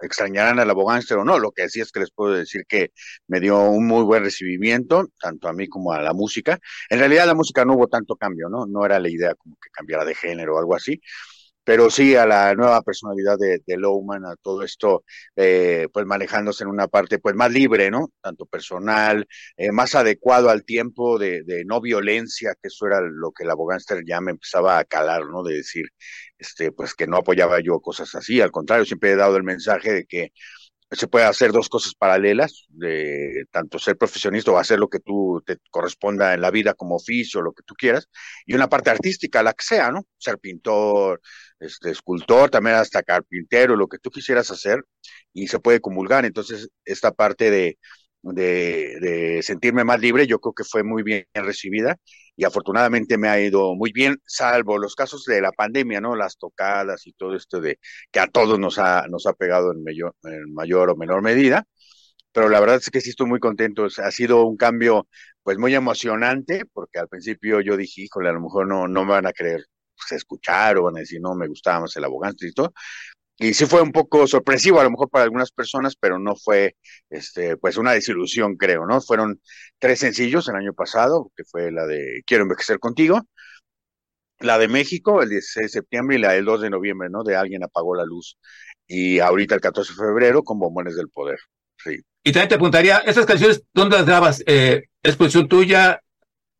[0.02, 1.38] extrañarán al abogánster o no.
[1.38, 2.90] Lo que sí es que les puedo decir que
[3.28, 6.58] me dio un muy buen recibimiento, tanto a mí como a la música.
[6.88, 8.66] En realidad la música no hubo tanto cambio, ¿no?
[8.66, 11.00] No era la idea como que cambiara de género o algo así,
[11.70, 15.04] pero sí a la nueva personalidad de, de Lowman, a todo esto,
[15.36, 18.10] eh, pues manejándose en una parte pues más libre, ¿no?
[18.20, 19.24] Tanto personal,
[19.56, 23.50] eh, más adecuado al tiempo de, de, no violencia, que eso era lo que el
[23.50, 25.44] abogánster ya me empezaba a calar, ¿no?
[25.44, 25.84] De decir,
[26.38, 29.92] este, pues que no apoyaba yo cosas así, al contrario, siempre he dado el mensaje
[29.92, 30.32] de que
[30.90, 35.42] se puede hacer dos cosas paralelas, de tanto ser profesionista o hacer lo que tú
[35.46, 38.08] te corresponda en la vida como oficio, lo que tú quieras,
[38.44, 40.06] y una parte artística, la que sea, ¿no?
[40.18, 41.20] Ser pintor,
[41.60, 44.84] este, escultor, también hasta carpintero, lo que tú quisieras hacer,
[45.32, 46.24] y se puede comulgar.
[46.24, 47.78] Entonces, esta parte de,
[48.22, 51.96] de, sentirme más libre, yo creo que fue muy bien recibida
[52.36, 56.16] y afortunadamente me ha ido muy bien, salvo los casos de la pandemia, ¿no?
[56.16, 57.78] Las tocadas y todo esto de
[58.10, 61.64] que a todos nos ha, nos ha pegado en mayor, en mayor o menor medida.
[62.32, 63.86] Pero la verdad es que sí estoy muy contento.
[63.86, 65.08] Ha sido un cambio,
[65.42, 69.12] pues, muy emocionante, porque al principio yo dije, híjole, a lo mejor no, no me
[69.12, 69.64] van a querer
[69.96, 72.72] pues, escuchar o van a decir, no, me gustaba más el abogado y todo
[73.40, 76.76] y sí fue un poco sorpresivo a lo mejor para algunas personas, pero no fue
[77.08, 79.00] este pues una desilusión, creo, ¿no?
[79.00, 79.40] Fueron
[79.78, 83.22] tres sencillos el año pasado, que fue la de Quiero envejecer contigo,
[84.40, 87.24] la de México el 16 de septiembre y la del 2 de noviembre, ¿no?
[87.24, 88.36] De Alguien apagó la luz.
[88.86, 91.38] Y ahorita el 14 de febrero con Bombones del Poder.
[91.82, 91.98] Sí.
[92.22, 94.42] Y también te preguntaría, ¿esas canciones dónde las grabas?
[94.46, 96.02] Eh, ¿Es producción tuya?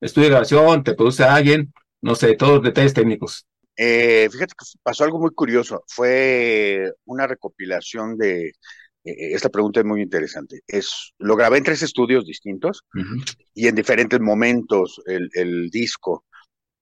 [0.00, 0.82] ¿Estudio de grabación?
[0.82, 1.74] ¿Te produce alguien?
[2.00, 3.46] No sé, todos los detalles técnicos.
[3.82, 5.82] Eh, fíjate que pasó algo muy curioso.
[5.88, 8.48] Fue una recopilación de.
[8.48, 10.60] Eh, esta pregunta es muy interesante.
[10.66, 13.36] Es, lo grabé en tres estudios distintos uh -huh.
[13.54, 16.26] y en diferentes momentos el, el, disco.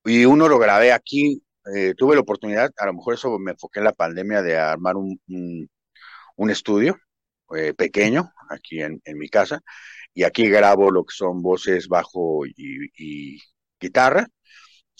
[0.05, 1.41] Y uno lo grabé aquí.
[1.77, 4.97] Eh, tuve la oportunidad, a lo mejor eso me enfoqué en la pandemia, de armar
[4.97, 5.69] un, un,
[6.37, 6.99] un estudio
[7.57, 9.61] eh, pequeño aquí en, en, mi casa.
[10.15, 13.39] Y aquí grabo lo que son voces, bajo y, y
[13.81, 14.27] guitarra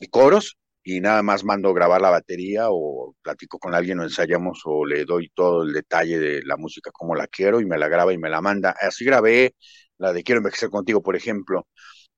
[0.01, 0.57] y coros
[0.97, 5.05] y nada más mando grabar la batería o platico con alguien o ensayamos o le
[5.05, 8.19] doy todo el detalle de la música como la quiero y me la graba y
[8.19, 8.75] me la manda.
[8.81, 9.55] Así grabé
[9.99, 11.67] la de Quiero envejecer contigo, por ejemplo.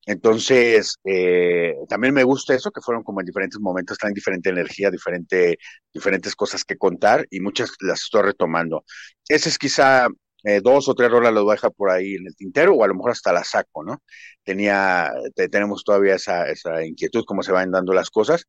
[0.06, 4.90] Entonces, eh, también me gusta eso, que fueron como en diferentes momentos, traen diferente energía,
[4.90, 5.58] diferente,
[5.92, 8.84] diferentes cosas que contar y muchas las estoy retomando.
[9.28, 10.08] Ese es quizá
[10.44, 12.84] eh, dos o tres rolas las voy a dejar por ahí en el tintero o
[12.84, 14.02] a lo mejor hasta la saco, ¿no?
[14.42, 18.46] Tenía, te, tenemos todavía esa, esa inquietud, cómo se van dando las cosas.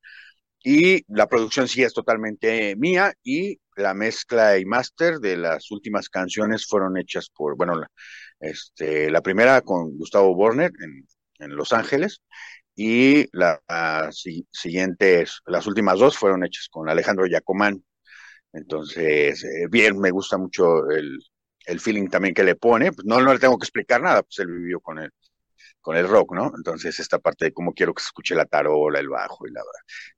[0.64, 6.10] Y la producción sí es totalmente mía y la mezcla y máster de las últimas
[6.10, 7.88] canciones fueron hechas por, bueno, la,
[8.40, 11.08] este, la primera con Gustavo Borner en,
[11.40, 12.22] en Los Ángeles
[12.76, 17.84] y la, la si, siguientes, las últimas dos fueron hechas con Alejandro Yacomán.
[18.54, 21.20] Entonces, eh, bien, me gusta mucho el,
[21.66, 24.40] el feeling también que le pone, pues no, no le tengo que explicar nada, pues
[24.40, 25.12] él vivió con el,
[25.82, 26.52] con el rock, ¿no?
[26.56, 29.62] Entonces esta parte de cómo quiero que se escuche la tarola, el bajo, y la,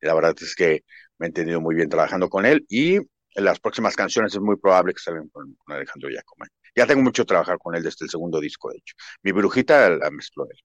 [0.02, 0.84] la verdad es que
[1.18, 2.98] me he entendido muy bien trabajando con él, y
[3.36, 6.46] en las próximas canciones es muy probable que salgan con, Alejandro Giacomo.
[6.76, 8.96] Ya tengo mucho trabajar con él desde el segundo disco, de hecho.
[9.22, 10.60] Mi brujita la mezcló él,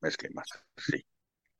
[0.00, 1.04] mezclé más, sí.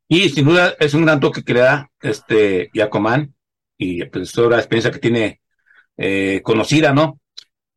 [0.09, 3.35] Y sin duda es un gran toque que este Giacomán,
[3.77, 5.43] y pues toda la experiencia que tiene
[5.97, 7.21] eh, conocida, ¿no?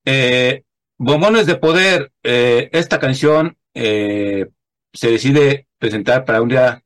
[0.05, 0.63] Eh,
[1.03, 4.45] Bombones de Poder, eh, esta canción eh,
[4.93, 6.83] se decide presentar para un día,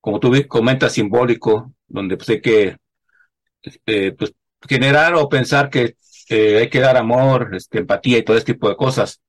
[0.00, 2.78] como tú comentas, simbólico, donde pues hay que
[3.84, 4.32] eh, pues,
[4.66, 5.96] generar o pensar que
[6.30, 9.20] hay que dar amor, este, empatía y todo este tipo de cosas.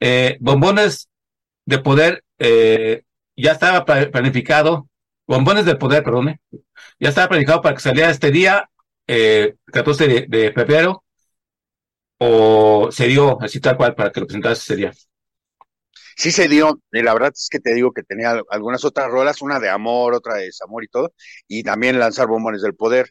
[0.00, 1.08] Eh, Bombones
[1.64, 2.24] de Poder
[3.36, 4.88] ya estaba planificado,
[5.24, 6.40] Bombones de Poder, perdón,
[6.98, 8.68] ya estaba planificado para que saliera este día,
[9.06, 11.03] 14 de, de febrero,
[12.26, 14.92] o se dio así tal cual para que lo presentase ese día?
[16.16, 19.42] Sí se dio, y la verdad es que te digo que tenía algunas otras rolas,
[19.42, 21.12] una de amor, otra de desamor y todo,
[21.48, 23.10] y también lanzar bombones del poder,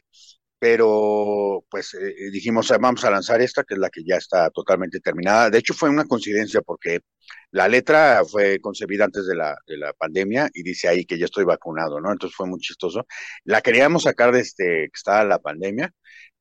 [0.58, 5.00] pero pues eh, dijimos, vamos a lanzar esta, que es la que ya está totalmente
[5.00, 5.50] terminada.
[5.50, 7.00] De hecho fue una coincidencia porque
[7.50, 11.26] la letra fue concebida antes de la, de la pandemia y dice ahí que ya
[11.26, 12.10] estoy vacunado, ¿no?
[12.12, 13.06] Entonces fue muy chistoso.
[13.44, 15.92] La queríamos sacar desde que estaba la pandemia,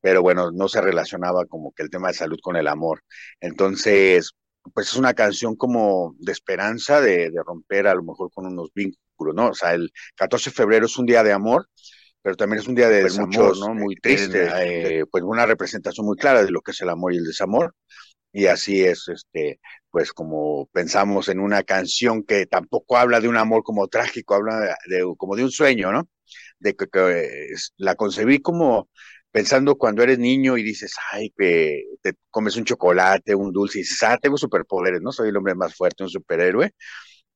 [0.04, 3.06] pero bueno, no se relacionaba como que el tema de salud con el amor.
[3.40, 4.34] Entonces,
[4.74, 8.70] pues es una canción como de esperanza, de, de, romper a lo mejor con unos
[8.76, 9.52] vínculos, ¿no?
[9.52, 11.70] O sea, el 14 de febrero es un día de amor,
[12.22, 13.74] pero también es un día de pues desamor, muchos, ¿no?
[13.74, 17.18] Muy triste, eh, pues una representación muy clara de lo que es el amor y
[17.20, 17.74] el desamor.
[18.34, 23.38] y así es, este, pues como pensamos en una canción que tampoco habla de un
[23.38, 26.10] amor como trágico, habla de, como de un sueño, ¿no?
[26.60, 28.90] De que, que la concebí como
[29.34, 33.82] pensando cuando eres niño y dices, ay, que te comes un chocolate, un dulce, y
[33.84, 35.12] dices, ah, tengo superpoderes, ¿no?
[35.12, 36.72] Soy el hombre más fuerte, un superhéroe.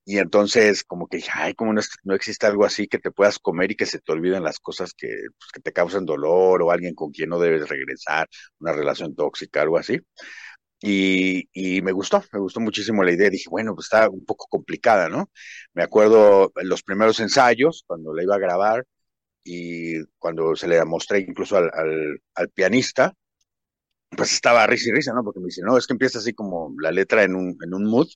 [0.04, 3.76] Y entonces, como que, ay, como no, existe algo así que te puedas comer y
[3.76, 7.30] que se te olviden las cosas que, pues, te causan dolor o alguien con quien
[7.30, 8.28] no debes regresar,
[8.60, 10.00] una relación tóxica, algo así.
[10.80, 13.30] Y, y, me gustó, me gustó muchísimo la idea.
[13.30, 15.30] Dije, bueno, pues está un poco complicada, ¿no?
[15.74, 18.84] Me acuerdo los primeros ensayos, cuando la iba a grabar,
[19.44, 23.14] y cuando se le mostré incluso al, al, al pianista,
[24.16, 25.22] pues estaba risa y risa, ¿no?
[25.24, 27.84] Porque me dice, no, es que empieza así como la letra en un, en un
[27.84, 28.08] mood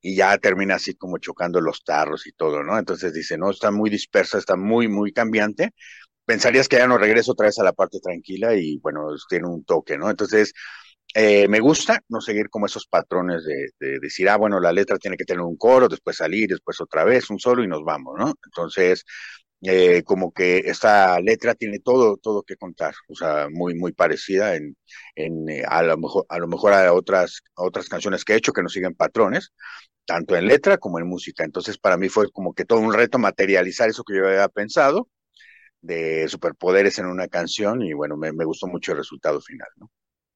[0.00, 2.78] y ya termina así como chocando los tarros y todo, ¿no?
[2.78, 5.72] Entonces dice, no, está muy dispersa, está muy, muy cambiante.
[6.24, 9.64] Pensarías que ya no regreso otra vez a la parte tranquila y bueno, tiene un
[9.64, 10.10] toque, ¿no?
[10.10, 10.52] Entonces,
[11.14, 14.98] eh, me gusta no seguir como esos patrones de, de, decir, ah, bueno, la letra
[14.98, 18.14] tiene que tener un coro, después salir, después otra vez, un solo y nos vamos,
[18.18, 18.34] ¿no?
[18.46, 19.04] Entonces,
[19.62, 24.56] eh, como que esta letra tiene todo, todo que contar, o sea, muy, muy parecida
[24.56, 24.76] en,
[25.14, 28.52] en eh, a lo mejor, a lo mejor a otras, otras canciones que he hecho
[28.52, 29.52] que no siguen patrones,
[30.04, 31.44] tanto en letra como en música.
[31.44, 35.08] Entonces, para mí fue como que todo un reto materializar eso que yo había pensado
[35.80, 39.90] de superpoderes en una canción y bueno, me, me gustó mucho el resultado final, ¿no?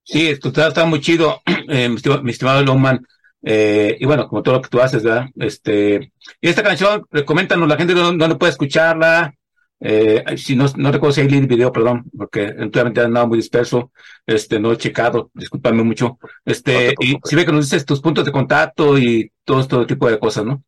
[0.08, 3.04] Sí, esto está, está muy chido, eh, mi, estimado, Longman.
[3.48, 5.28] Eh, y bueno, como todo lo que tú haces, ¿verdad?
[5.36, 9.32] Este, y esta canción, coméntanos, la gente no, no puede escucharla.
[9.78, 13.38] Eh, si no, no recuerdo si hay el video, perdón, porque actualmente han andado muy
[13.38, 13.92] disperso,
[14.26, 16.18] este, no he checado, discúlpame mucho.
[16.44, 19.86] Este, no y si ve que nos dices tus puntos de contacto y todo este
[19.86, 20.64] tipo de cosas, ¿no?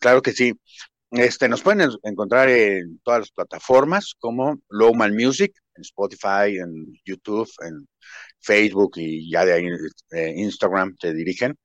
[0.00, 0.52] Claro que sí.
[1.12, 7.48] Este, nos pueden encontrar en todas las plataformas como Lowman Music, en Spotify, en YouTube,
[7.64, 7.86] en
[8.40, 9.66] Facebook y ya de ahí
[10.10, 11.56] eh, Instagram te dirigen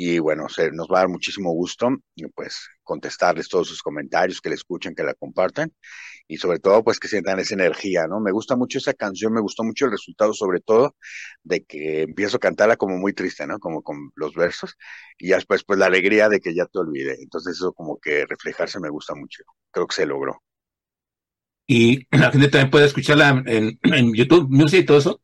[0.00, 1.88] y bueno, se, nos va a dar muchísimo gusto
[2.36, 5.72] pues contestarles todos sus comentarios, que le escuchen, que la compartan
[6.28, 8.20] y sobre todo pues que sientan esa energía, ¿no?
[8.20, 10.94] Me gusta mucho esa canción, me gustó mucho el resultado sobre todo
[11.42, 13.58] de que empiezo a cantarla como muy triste, ¿no?
[13.58, 14.76] Como con los versos
[15.18, 17.16] y después pues la alegría de que ya te olvide.
[17.20, 19.42] Entonces eso como que reflejarse me gusta mucho.
[19.72, 20.40] Creo que se logró.
[21.66, 25.20] Y la gente también puede escucharla en, en YouTube Music y todo eso.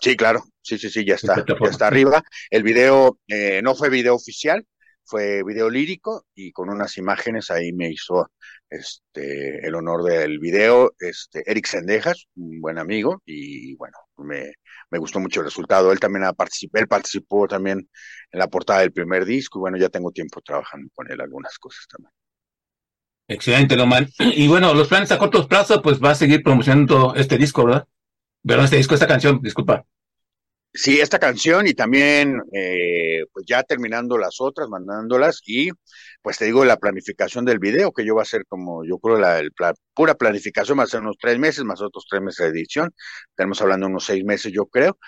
[0.00, 2.22] Sí, claro, sí, sí, sí, ya está, ya está arriba.
[2.50, 4.66] El video eh, no fue video oficial,
[5.04, 8.30] fue video lírico y con unas imágenes ahí me hizo
[8.68, 14.54] este el honor del video este Eric Sendejas, un buen amigo y bueno, me,
[14.90, 15.92] me gustó mucho el resultado.
[15.92, 17.88] Él también ha participado, él participó también
[18.30, 21.58] en la portada del primer disco y bueno, ya tengo tiempo trabajando con él algunas
[21.58, 22.12] cosas también.
[23.28, 24.08] Excelente, Loman.
[24.18, 27.86] Y bueno, los planes a corto plazo, pues va a seguir promocionando este disco, ¿verdad?
[28.44, 28.66] ¿Verdad?
[28.66, 29.84] Este disco, esta canción, disculpa.
[30.76, 35.70] Sí, esta canción y también eh, pues ya terminando las otras, mandándolas y
[36.20, 39.16] pues te digo la planificación del video que yo va a ser como yo creo
[39.18, 42.58] la, la pura planificación va a ser unos tres meses más otros tres meses de
[42.58, 42.92] edición,
[43.36, 44.98] tenemos hablando unos seis meses yo creo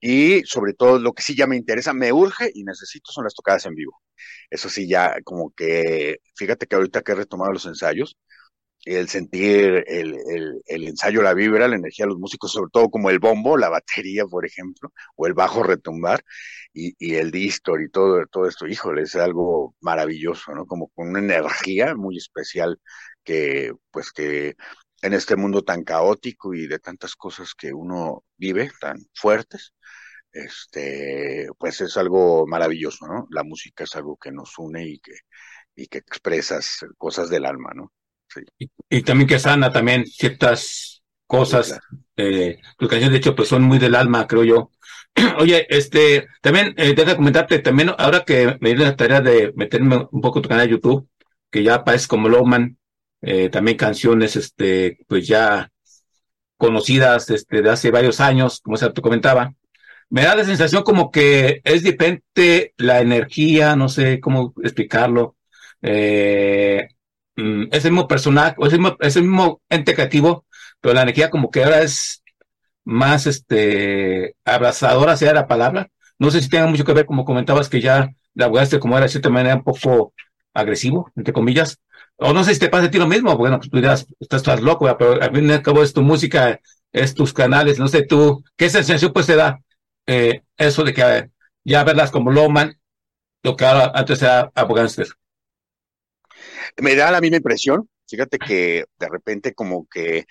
[0.00, 3.34] y sobre todo lo que sí ya me interesa, me urge y necesito son las
[3.34, 4.00] tocadas en vivo.
[4.50, 8.16] Eso sí ya como que fíjate que ahorita que he retomado los ensayos,
[8.84, 12.90] el sentir el, el, el, ensayo, la vibra, la energía de los músicos, sobre todo
[12.90, 16.24] como el bombo, la batería, por ejemplo, o el bajo retumbar,
[16.72, 20.66] y, y el distor y todo, todo esto, híjole, es algo maravilloso, ¿no?
[20.66, 22.80] Como con una energía muy especial
[23.24, 24.56] que, pues que
[25.02, 29.74] en este mundo tan caótico y de tantas cosas que uno vive, tan fuertes,
[30.32, 33.26] este, pues es algo maravilloso, ¿no?
[33.30, 35.12] La música es algo que nos une y que,
[35.76, 37.92] y que expresas cosas del alma, ¿no?
[38.34, 38.40] Sí.
[38.58, 41.66] Y, y, también que sana también ciertas cosas.
[41.68, 42.04] Sí, claro.
[42.16, 44.70] eh, tus canciones, de hecho, pues son muy del alma, creo yo.
[45.38, 50.06] Oye, este, también, eh, deja comentarte, también ahora que me di la tarea de meterme
[50.10, 51.08] un poco en tu canal de YouTube,
[51.50, 52.78] que ya aparece como Lowman,
[53.22, 55.70] eh, también canciones, este, pues ya
[56.56, 59.54] conocidas, este, de hace varios años, como se te comentaba.
[60.10, 65.36] Me da la sensación como que es diferente la energía, no sé cómo explicarlo.
[65.82, 66.88] Eh,
[67.36, 70.46] es el mismo personaje, mismo, es el mismo ente creativo,
[70.80, 72.22] pero la energía como que ahora es
[72.84, 75.88] más este abrazadora, sea la palabra.
[76.18, 79.06] No sé si tenga mucho que ver, como comentabas, que ya la abogaste como era
[79.06, 80.14] de cierta manera un poco
[80.54, 81.78] agresivo, entre comillas.
[82.16, 84.42] O no sé si te pasa a ti lo mismo, bueno, pues tú dirás, estás,
[84.42, 86.60] estás loco, pero al fin y al cabo es tu música,
[86.92, 89.60] es tus canales, no sé tú, ¿qué sensación pues te da
[90.06, 91.30] eh, eso de que
[91.64, 92.78] ya verlas como Loman,
[93.42, 95.08] lo que ahora antes era Abogánster?
[96.78, 97.88] Me da la misma impresión.
[98.08, 100.26] Fíjate que de repente como que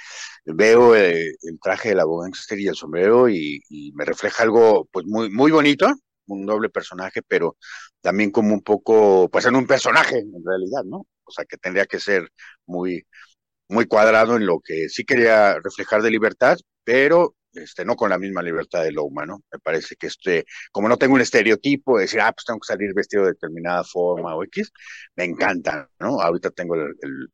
[0.46, 4.88] veo eh, el traje de la gangster y el sombrero y, y, me refleja algo
[4.92, 5.92] pues muy, muy bonito,
[6.28, 7.58] un doble personaje, pero
[8.02, 11.08] también como un poco, pues en un personaje en realidad, ¿no?
[11.24, 12.30] O sea, que tendría que ser
[12.66, 13.06] muy,
[13.70, 18.18] muy cuadrado en lo que sí quería reflejar de libertad, pero este, no con la
[18.20, 19.42] misma libertad de lo humano.
[19.52, 22.68] Me parece que este, como no tengo un estereotipo de decir, ah, pues tengo que
[22.68, 24.72] salir vestido de determinada forma o X,
[25.16, 26.22] me encanta, ¿no?
[26.22, 27.28] Ahorita tengo el, el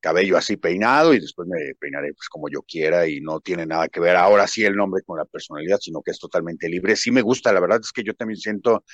[0.00, 3.88] cabello así peinado y después me peinaré pues como yo quiera y no tiene nada
[3.88, 6.96] que ver ahora sí el nombre con la personalidad, sino que es totalmente libre.
[6.96, 8.84] Sí me gusta, la verdad es que yo también siento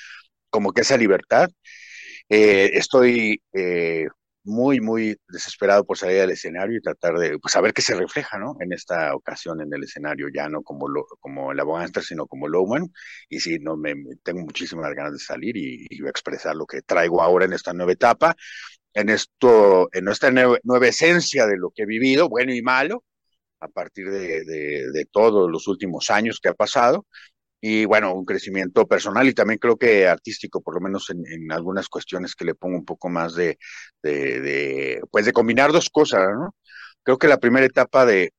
[0.51, 1.51] como que esa libertad.
[2.29, 4.07] Eh, estoy eh,
[4.45, 8.39] muy, muy desesperado por salir al escenario y tratar de pues, saber qué se refleja,
[8.39, 8.57] ¿no?
[8.61, 12.49] En esta ocasión en el escenario, ya no como, lo, como la Boganster, sino como
[12.49, 12.91] Lowman.
[13.29, 17.23] Y sí, no, me, tengo muchísimas ganas de salir y, y, expresar lo que traigo
[17.23, 18.37] ahora en esta nueva etapa,
[18.95, 23.05] en esto, en esta nueva esencia de lo que he vivido, bueno y malo,
[23.61, 27.07] a partir de, de, de todos los últimos años que ha pasado,
[27.61, 31.89] y bueno, un crecimiento personal y también creo que artístico, por lo menos en, algunas
[31.89, 33.59] cuestiones que le pongo un poco más de,
[34.03, 36.55] de, pues de combinar dos cosas, ¿no?
[37.03, 38.33] Creo que la primera etapa de,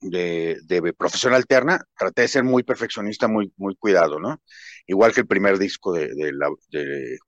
[0.00, 4.40] de, de profesión alterna, traté de ser muy perfeccionista, muy, muy cuidado, ¿no?
[4.86, 7.18] Igual que el primer disco de, la, de,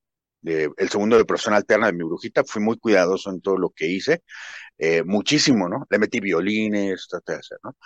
[0.77, 3.87] el segundo de profesión alterna de mi brujita, fui muy cuidadoso en todo lo que
[3.89, 4.23] hice,
[4.79, 5.87] eh, muchísimo, ¿no?
[5.91, 7.77] Le metí violines, traté de hacer, ¿no?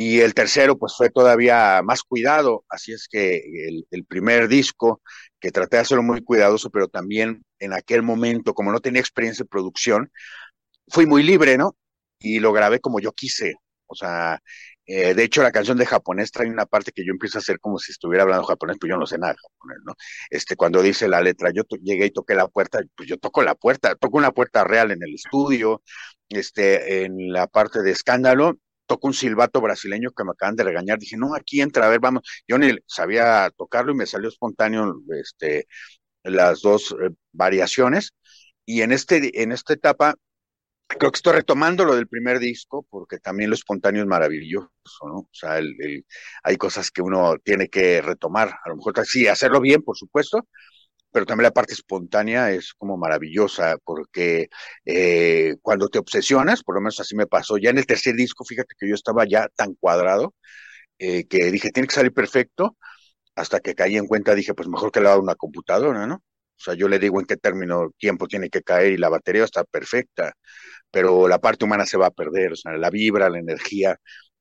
[0.00, 3.42] Y el tercero, pues fue todavía más cuidado, así es que
[3.90, 5.02] el, primer disco,
[5.40, 9.42] que traté de hacerlo muy cuidadoso, pero también en aquel momento, como no tenía experiencia
[9.42, 10.12] de producción,
[10.86, 11.76] fui muy libre, ¿no?
[12.20, 13.56] Y lo grabé como yo quise.
[13.86, 14.40] O sea,
[14.86, 17.58] eh, de hecho, la canción de japonés trae una parte que yo empiezo a hacer
[17.58, 19.94] como si estuviera hablando japonés, pues yo no sé nada de japonés, ¿no?
[20.30, 23.56] Este, cuando dice la letra, yo llegué y toqué la puerta, pues yo toco la
[23.56, 25.82] puerta, toco una puerta real en el estudio,
[26.28, 28.58] este, en la parte de escándalo,
[28.88, 30.98] toco un silbato brasileño que me acaban de regañar.
[30.98, 32.22] Dije, no, aquí entra, a ver, vamos.
[32.48, 35.68] Yo ni sabía tocarlo y me salió espontáneo este,
[36.24, 38.12] las dos eh, variaciones.
[38.66, 40.14] Y en, este, en esta etapa,
[40.88, 44.70] creo que estoy retomando lo del primer disco, porque también lo espontáneo es maravilloso,
[45.04, 45.18] ¿no?
[45.20, 46.04] O sea, el,
[46.42, 48.48] hay cosas que uno tiene que retomar.
[48.64, 50.46] A lo mejor sí, hacerlo bien, por supuesto,
[51.12, 54.48] pero también la parte espontánea es como maravillosa, porque
[54.84, 58.44] eh, cuando te obsesionas, por lo menos así me pasó, ya en el tercer disco,
[58.44, 60.34] fíjate que yo estaba ya tan cuadrado,
[60.98, 62.76] eh, que dije, tiene que salir perfecto,
[63.36, 66.16] hasta que caí en cuenta, dije, pues mejor que lo haga una computadora, ¿no?
[66.16, 69.44] O sea, yo le digo en qué término tiempo tiene que caer y la batería
[69.44, 70.34] está perfecta,
[70.90, 73.96] pero la parte humana se va a perder, o sea, la vibra, la energía.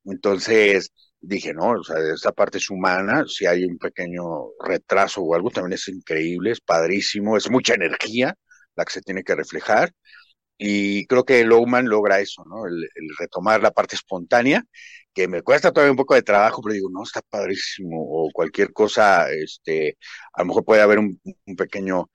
[0.06, 0.92] Entonces,
[1.28, 4.24] dije, no, o sea, esta parte es humana, si hay un pequeño
[4.60, 8.36] retraso o algo, también es increíble, es padrísimo, es mucha energía
[8.76, 9.92] la que se tiene que reflejar.
[10.58, 12.66] Y creo que Lowman logra eso, ¿no?
[12.68, 14.64] El, el, retomar la parte espontánea,
[15.14, 18.74] que me cuesta todavía un poco de trabajo, pero digo, no, está padrísimo, o cualquier
[18.74, 19.98] cosa, este,
[20.34, 22.10] a lo mejor puede haber un, un pequeño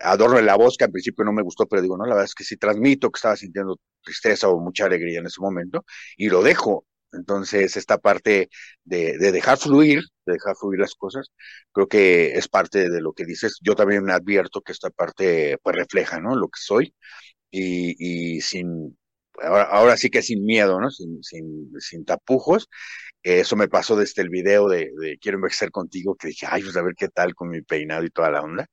[0.00, 2.26] adorno en la voz que al principio no me gustó, pero digo, no, la verdad
[2.26, 5.84] es que sí transmito que estaba sintiendo tristeza o mucha alegría en ese momento,
[6.16, 8.50] y lo dejo, entonces, esta parte
[8.84, 11.30] de, de, dejar fluir, de dejar fluir las cosas,
[11.72, 13.58] creo que es parte de lo que dices.
[13.62, 16.36] Yo también me advierto que esta parte pues refleja, ¿no?
[16.36, 16.94] Lo que soy
[17.50, 18.98] y, sin,
[19.42, 20.90] ahora, ahora sí que sin miedo, ¿no?
[20.90, 22.68] Sin, sin, sin tapujos.
[23.22, 26.76] Eso me pasó desde el video de, de Quiero envejecer contigo, que dije, ay, pues
[26.76, 28.66] a ver qué tal con mi peinado y toda la onda.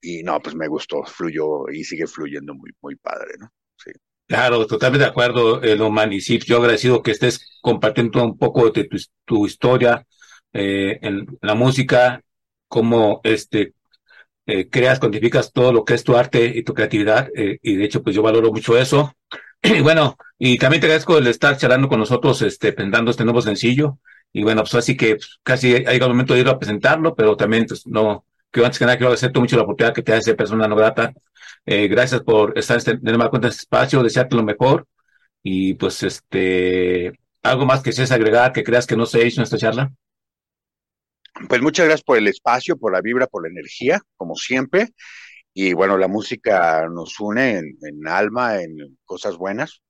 [0.00, 3.50] Y no, pues me gustó, fluyó y sigue fluyendo muy, muy padre, ¿no?
[3.76, 3.90] Sí.
[4.28, 6.12] Claro, totalmente de acuerdo, eh, Loman.
[6.12, 10.06] Y sí, yo agradecido que estés compartiendo un poco de tu, tu historia
[10.52, 12.20] eh, en la música,
[12.68, 13.72] cómo este,
[14.46, 17.28] eh, creas, cuantificas todo lo que es tu arte y tu creatividad.
[17.36, 19.12] Eh, y de hecho, pues yo valoro mucho eso.
[19.62, 23.42] Y bueno, y también te agradezco el estar charlando con nosotros, este, presentando este nuevo
[23.42, 23.98] sencillo.
[24.32, 27.14] Y bueno, pues así que pues, casi ha llegado el momento de ir a presentarlo,
[27.16, 30.12] pero también, pues no, que antes que nada quiero agradecerte mucho la oportunidad que te
[30.14, 31.12] hace persona no grata
[31.70, 34.86] eh, gracias por estar en este, de nueva cuenta en este espacio, desearte lo mejor.
[35.42, 37.12] Y pues, este,
[37.42, 39.92] algo más que seas agregar, que creas que no se hizo en esta charla.
[41.46, 44.88] Pues muchas gracias por el espacio, por la vibra, por la energía, como siempre.
[45.52, 49.82] Y bueno, la música nos une en, alma, en cosas buenas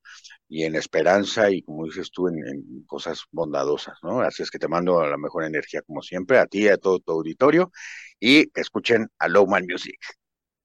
[0.49, 4.20] y en esperanza y como dices tú, en, en, cosas bondadosas, ¿no?
[4.20, 6.99] Así es que te mando la mejor energía como siempre, a ti y a todo
[6.99, 7.70] tu auditorio
[8.18, 9.99] y escuchen a Lowman Music.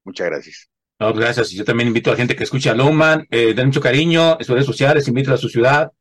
[0.05, 0.72] Muchas gracias.
[0.99, 1.51] No, gracias.
[1.51, 4.37] Y yo también invito a la gente que escuche a Lowman, eh, den mucho cariño,
[4.39, 5.91] en sus redes sociales, invita a su ciudad.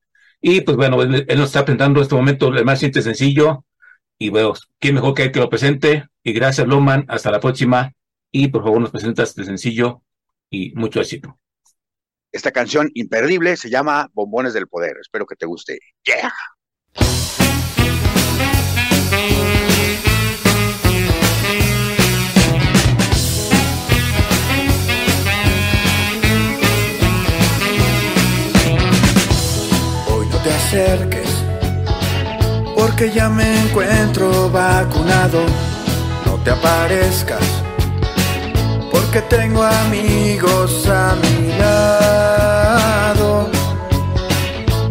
[0.41, 3.65] Y pues bueno, él, nos está presentando en este momento el más simple sencillo.
[4.19, 6.07] Y bueno, ¿quién mejor que él que lo presente?
[6.23, 7.05] Y gracias, Lowman.
[7.09, 7.93] Hasta la próxima.
[8.31, 10.03] Y por favor, nos presentas este sencillo
[10.51, 11.39] y mucho éxito.
[12.31, 14.97] Esta canción imperdible se llama Bombones del Poder.
[15.01, 15.79] Espero que te guste.
[16.05, 16.33] Yeah.
[30.43, 31.29] Te acerques,
[32.75, 35.41] porque ya me encuentro vacunado.
[36.27, 37.45] No te aparezcas,
[38.91, 43.49] porque tengo amigos a mi lado.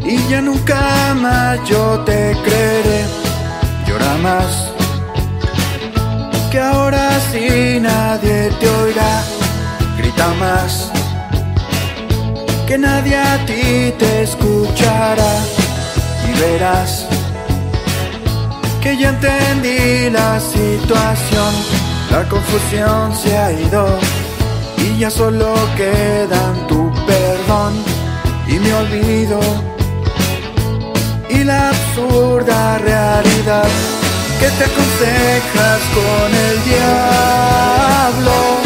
[0.04, 3.06] Y ya nunca más yo te creeré,
[3.88, 4.72] llora más.
[6.52, 9.24] Que ahora sí nadie te oirá,
[9.97, 10.91] grita más
[12.72, 15.34] que nadie a ti te escuchará.
[16.30, 17.05] Y verás
[18.82, 21.51] que ya entendí la situación,
[22.09, 23.84] la confusión se ha ido
[24.78, 27.74] y ya solo quedan tu perdón
[28.47, 29.39] y mi olvido
[31.30, 33.69] y la absurda realidad
[34.39, 38.61] que te aconsejas con el diablo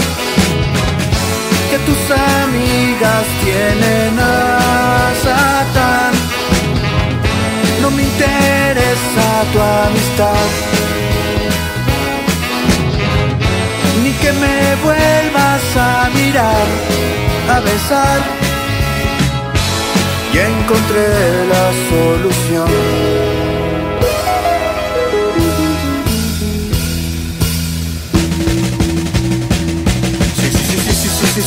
[1.85, 6.13] tus amigas tienen a Satán.
[7.81, 10.47] No me interesa tu amistad,
[14.03, 16.67] ni que me vuelvas a mirar,
[17.55, 18.19] a besar.
[20.33, 23.44] Y encontré la solución.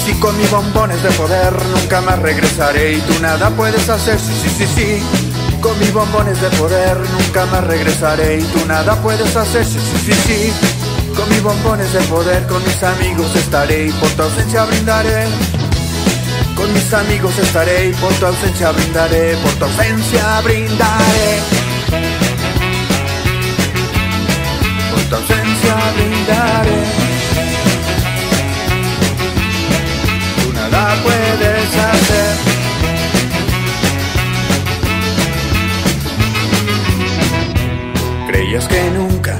[0.08, 4.18] Sí, con mis bombones de poder nunca más regresaré y tú nada puedes hacer.
[4.18, 5.02] Sí, sí, sí, sí,
[5.60, 9.64] con mis bombones de poder nunca más regresaré y tú nada puedes hacer.
[9.64, 10.52] Sí, sí, sí, sí,
[11.14, 15.26] con mis bombones de poder con mis amigos estaré y por tu ausencia brindaré.
[16.54, 21.40] Con mis amigos estaré y por tu ausencia brindaré, por tu ausencia brindaré.
[24.90, 26.97] Por tu ausencia brindaré.
[30.70, 32.36] Nada puedes hacer.
[38.28, 39.36] Creías que nunca,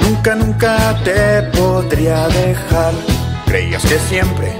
[0.00, 2.92] nunca, nunca te podría dejar.
[3.46, 4.52] Creías que siempre,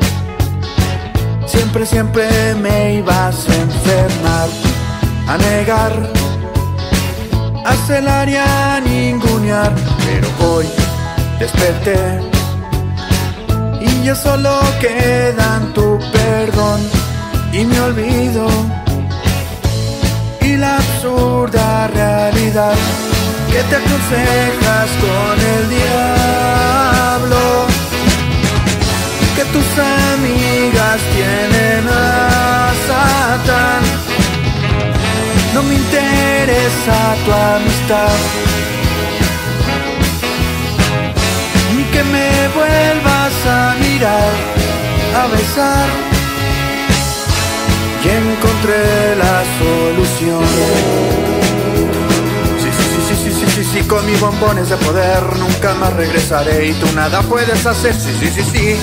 [1.46, 4.48] siempre, siempre me ibas a enfermar,
[5.28, 5.92] a negar,
[7.64, 9.72] a celar y a ningunear.
[10.04, 10.66] Pero hoy
[11.38, 12.35] desperté
[14.06, 16.80] ya solo quedan tu perdón
[17.52, 18.46] y mi olvido.
[20.42, 22.76] Y la absurda realidad
[23.50, 27.42] que te aconsejas con el diablo.
[29.34, 29.70] Que tus
[30.12, 33.82] amigas tienen a Satán
[35.52, 38.45] no me interesa tu amistad
[45.28, 45.88] besar.
[48.04, 50.44] Y encontré la solución.
[52.62, 55.92] Sí, sí, sí, sí, sí, sí, sí, sí, con mis bombones de poder nunca más
[55.94, 57.94] regresaré y tú nada puedes hacer.
[57.94, 58.76] Sí, sí, sí, sí.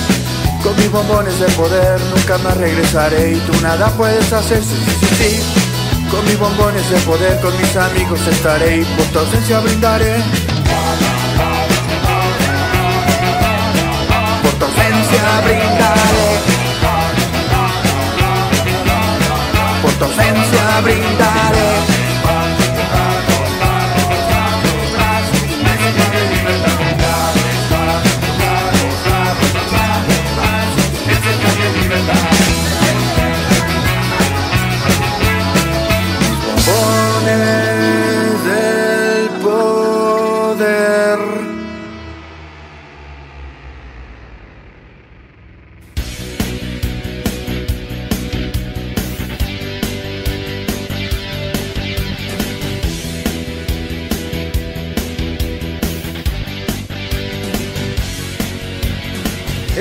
[0.62, 4.62] Con mis bombones de poder nunca más regresaré y tú nada puedes hacer.
[4.62, 5.64] Sí, sí, sí, sí.
[6.10, 10.16] Con mis bombones de poder, con mis amigos estaré y por tu ausencia brindaré.
[14.42, 15.83] por tu ausencia brindaré.
[20.04, 21.53] Por tu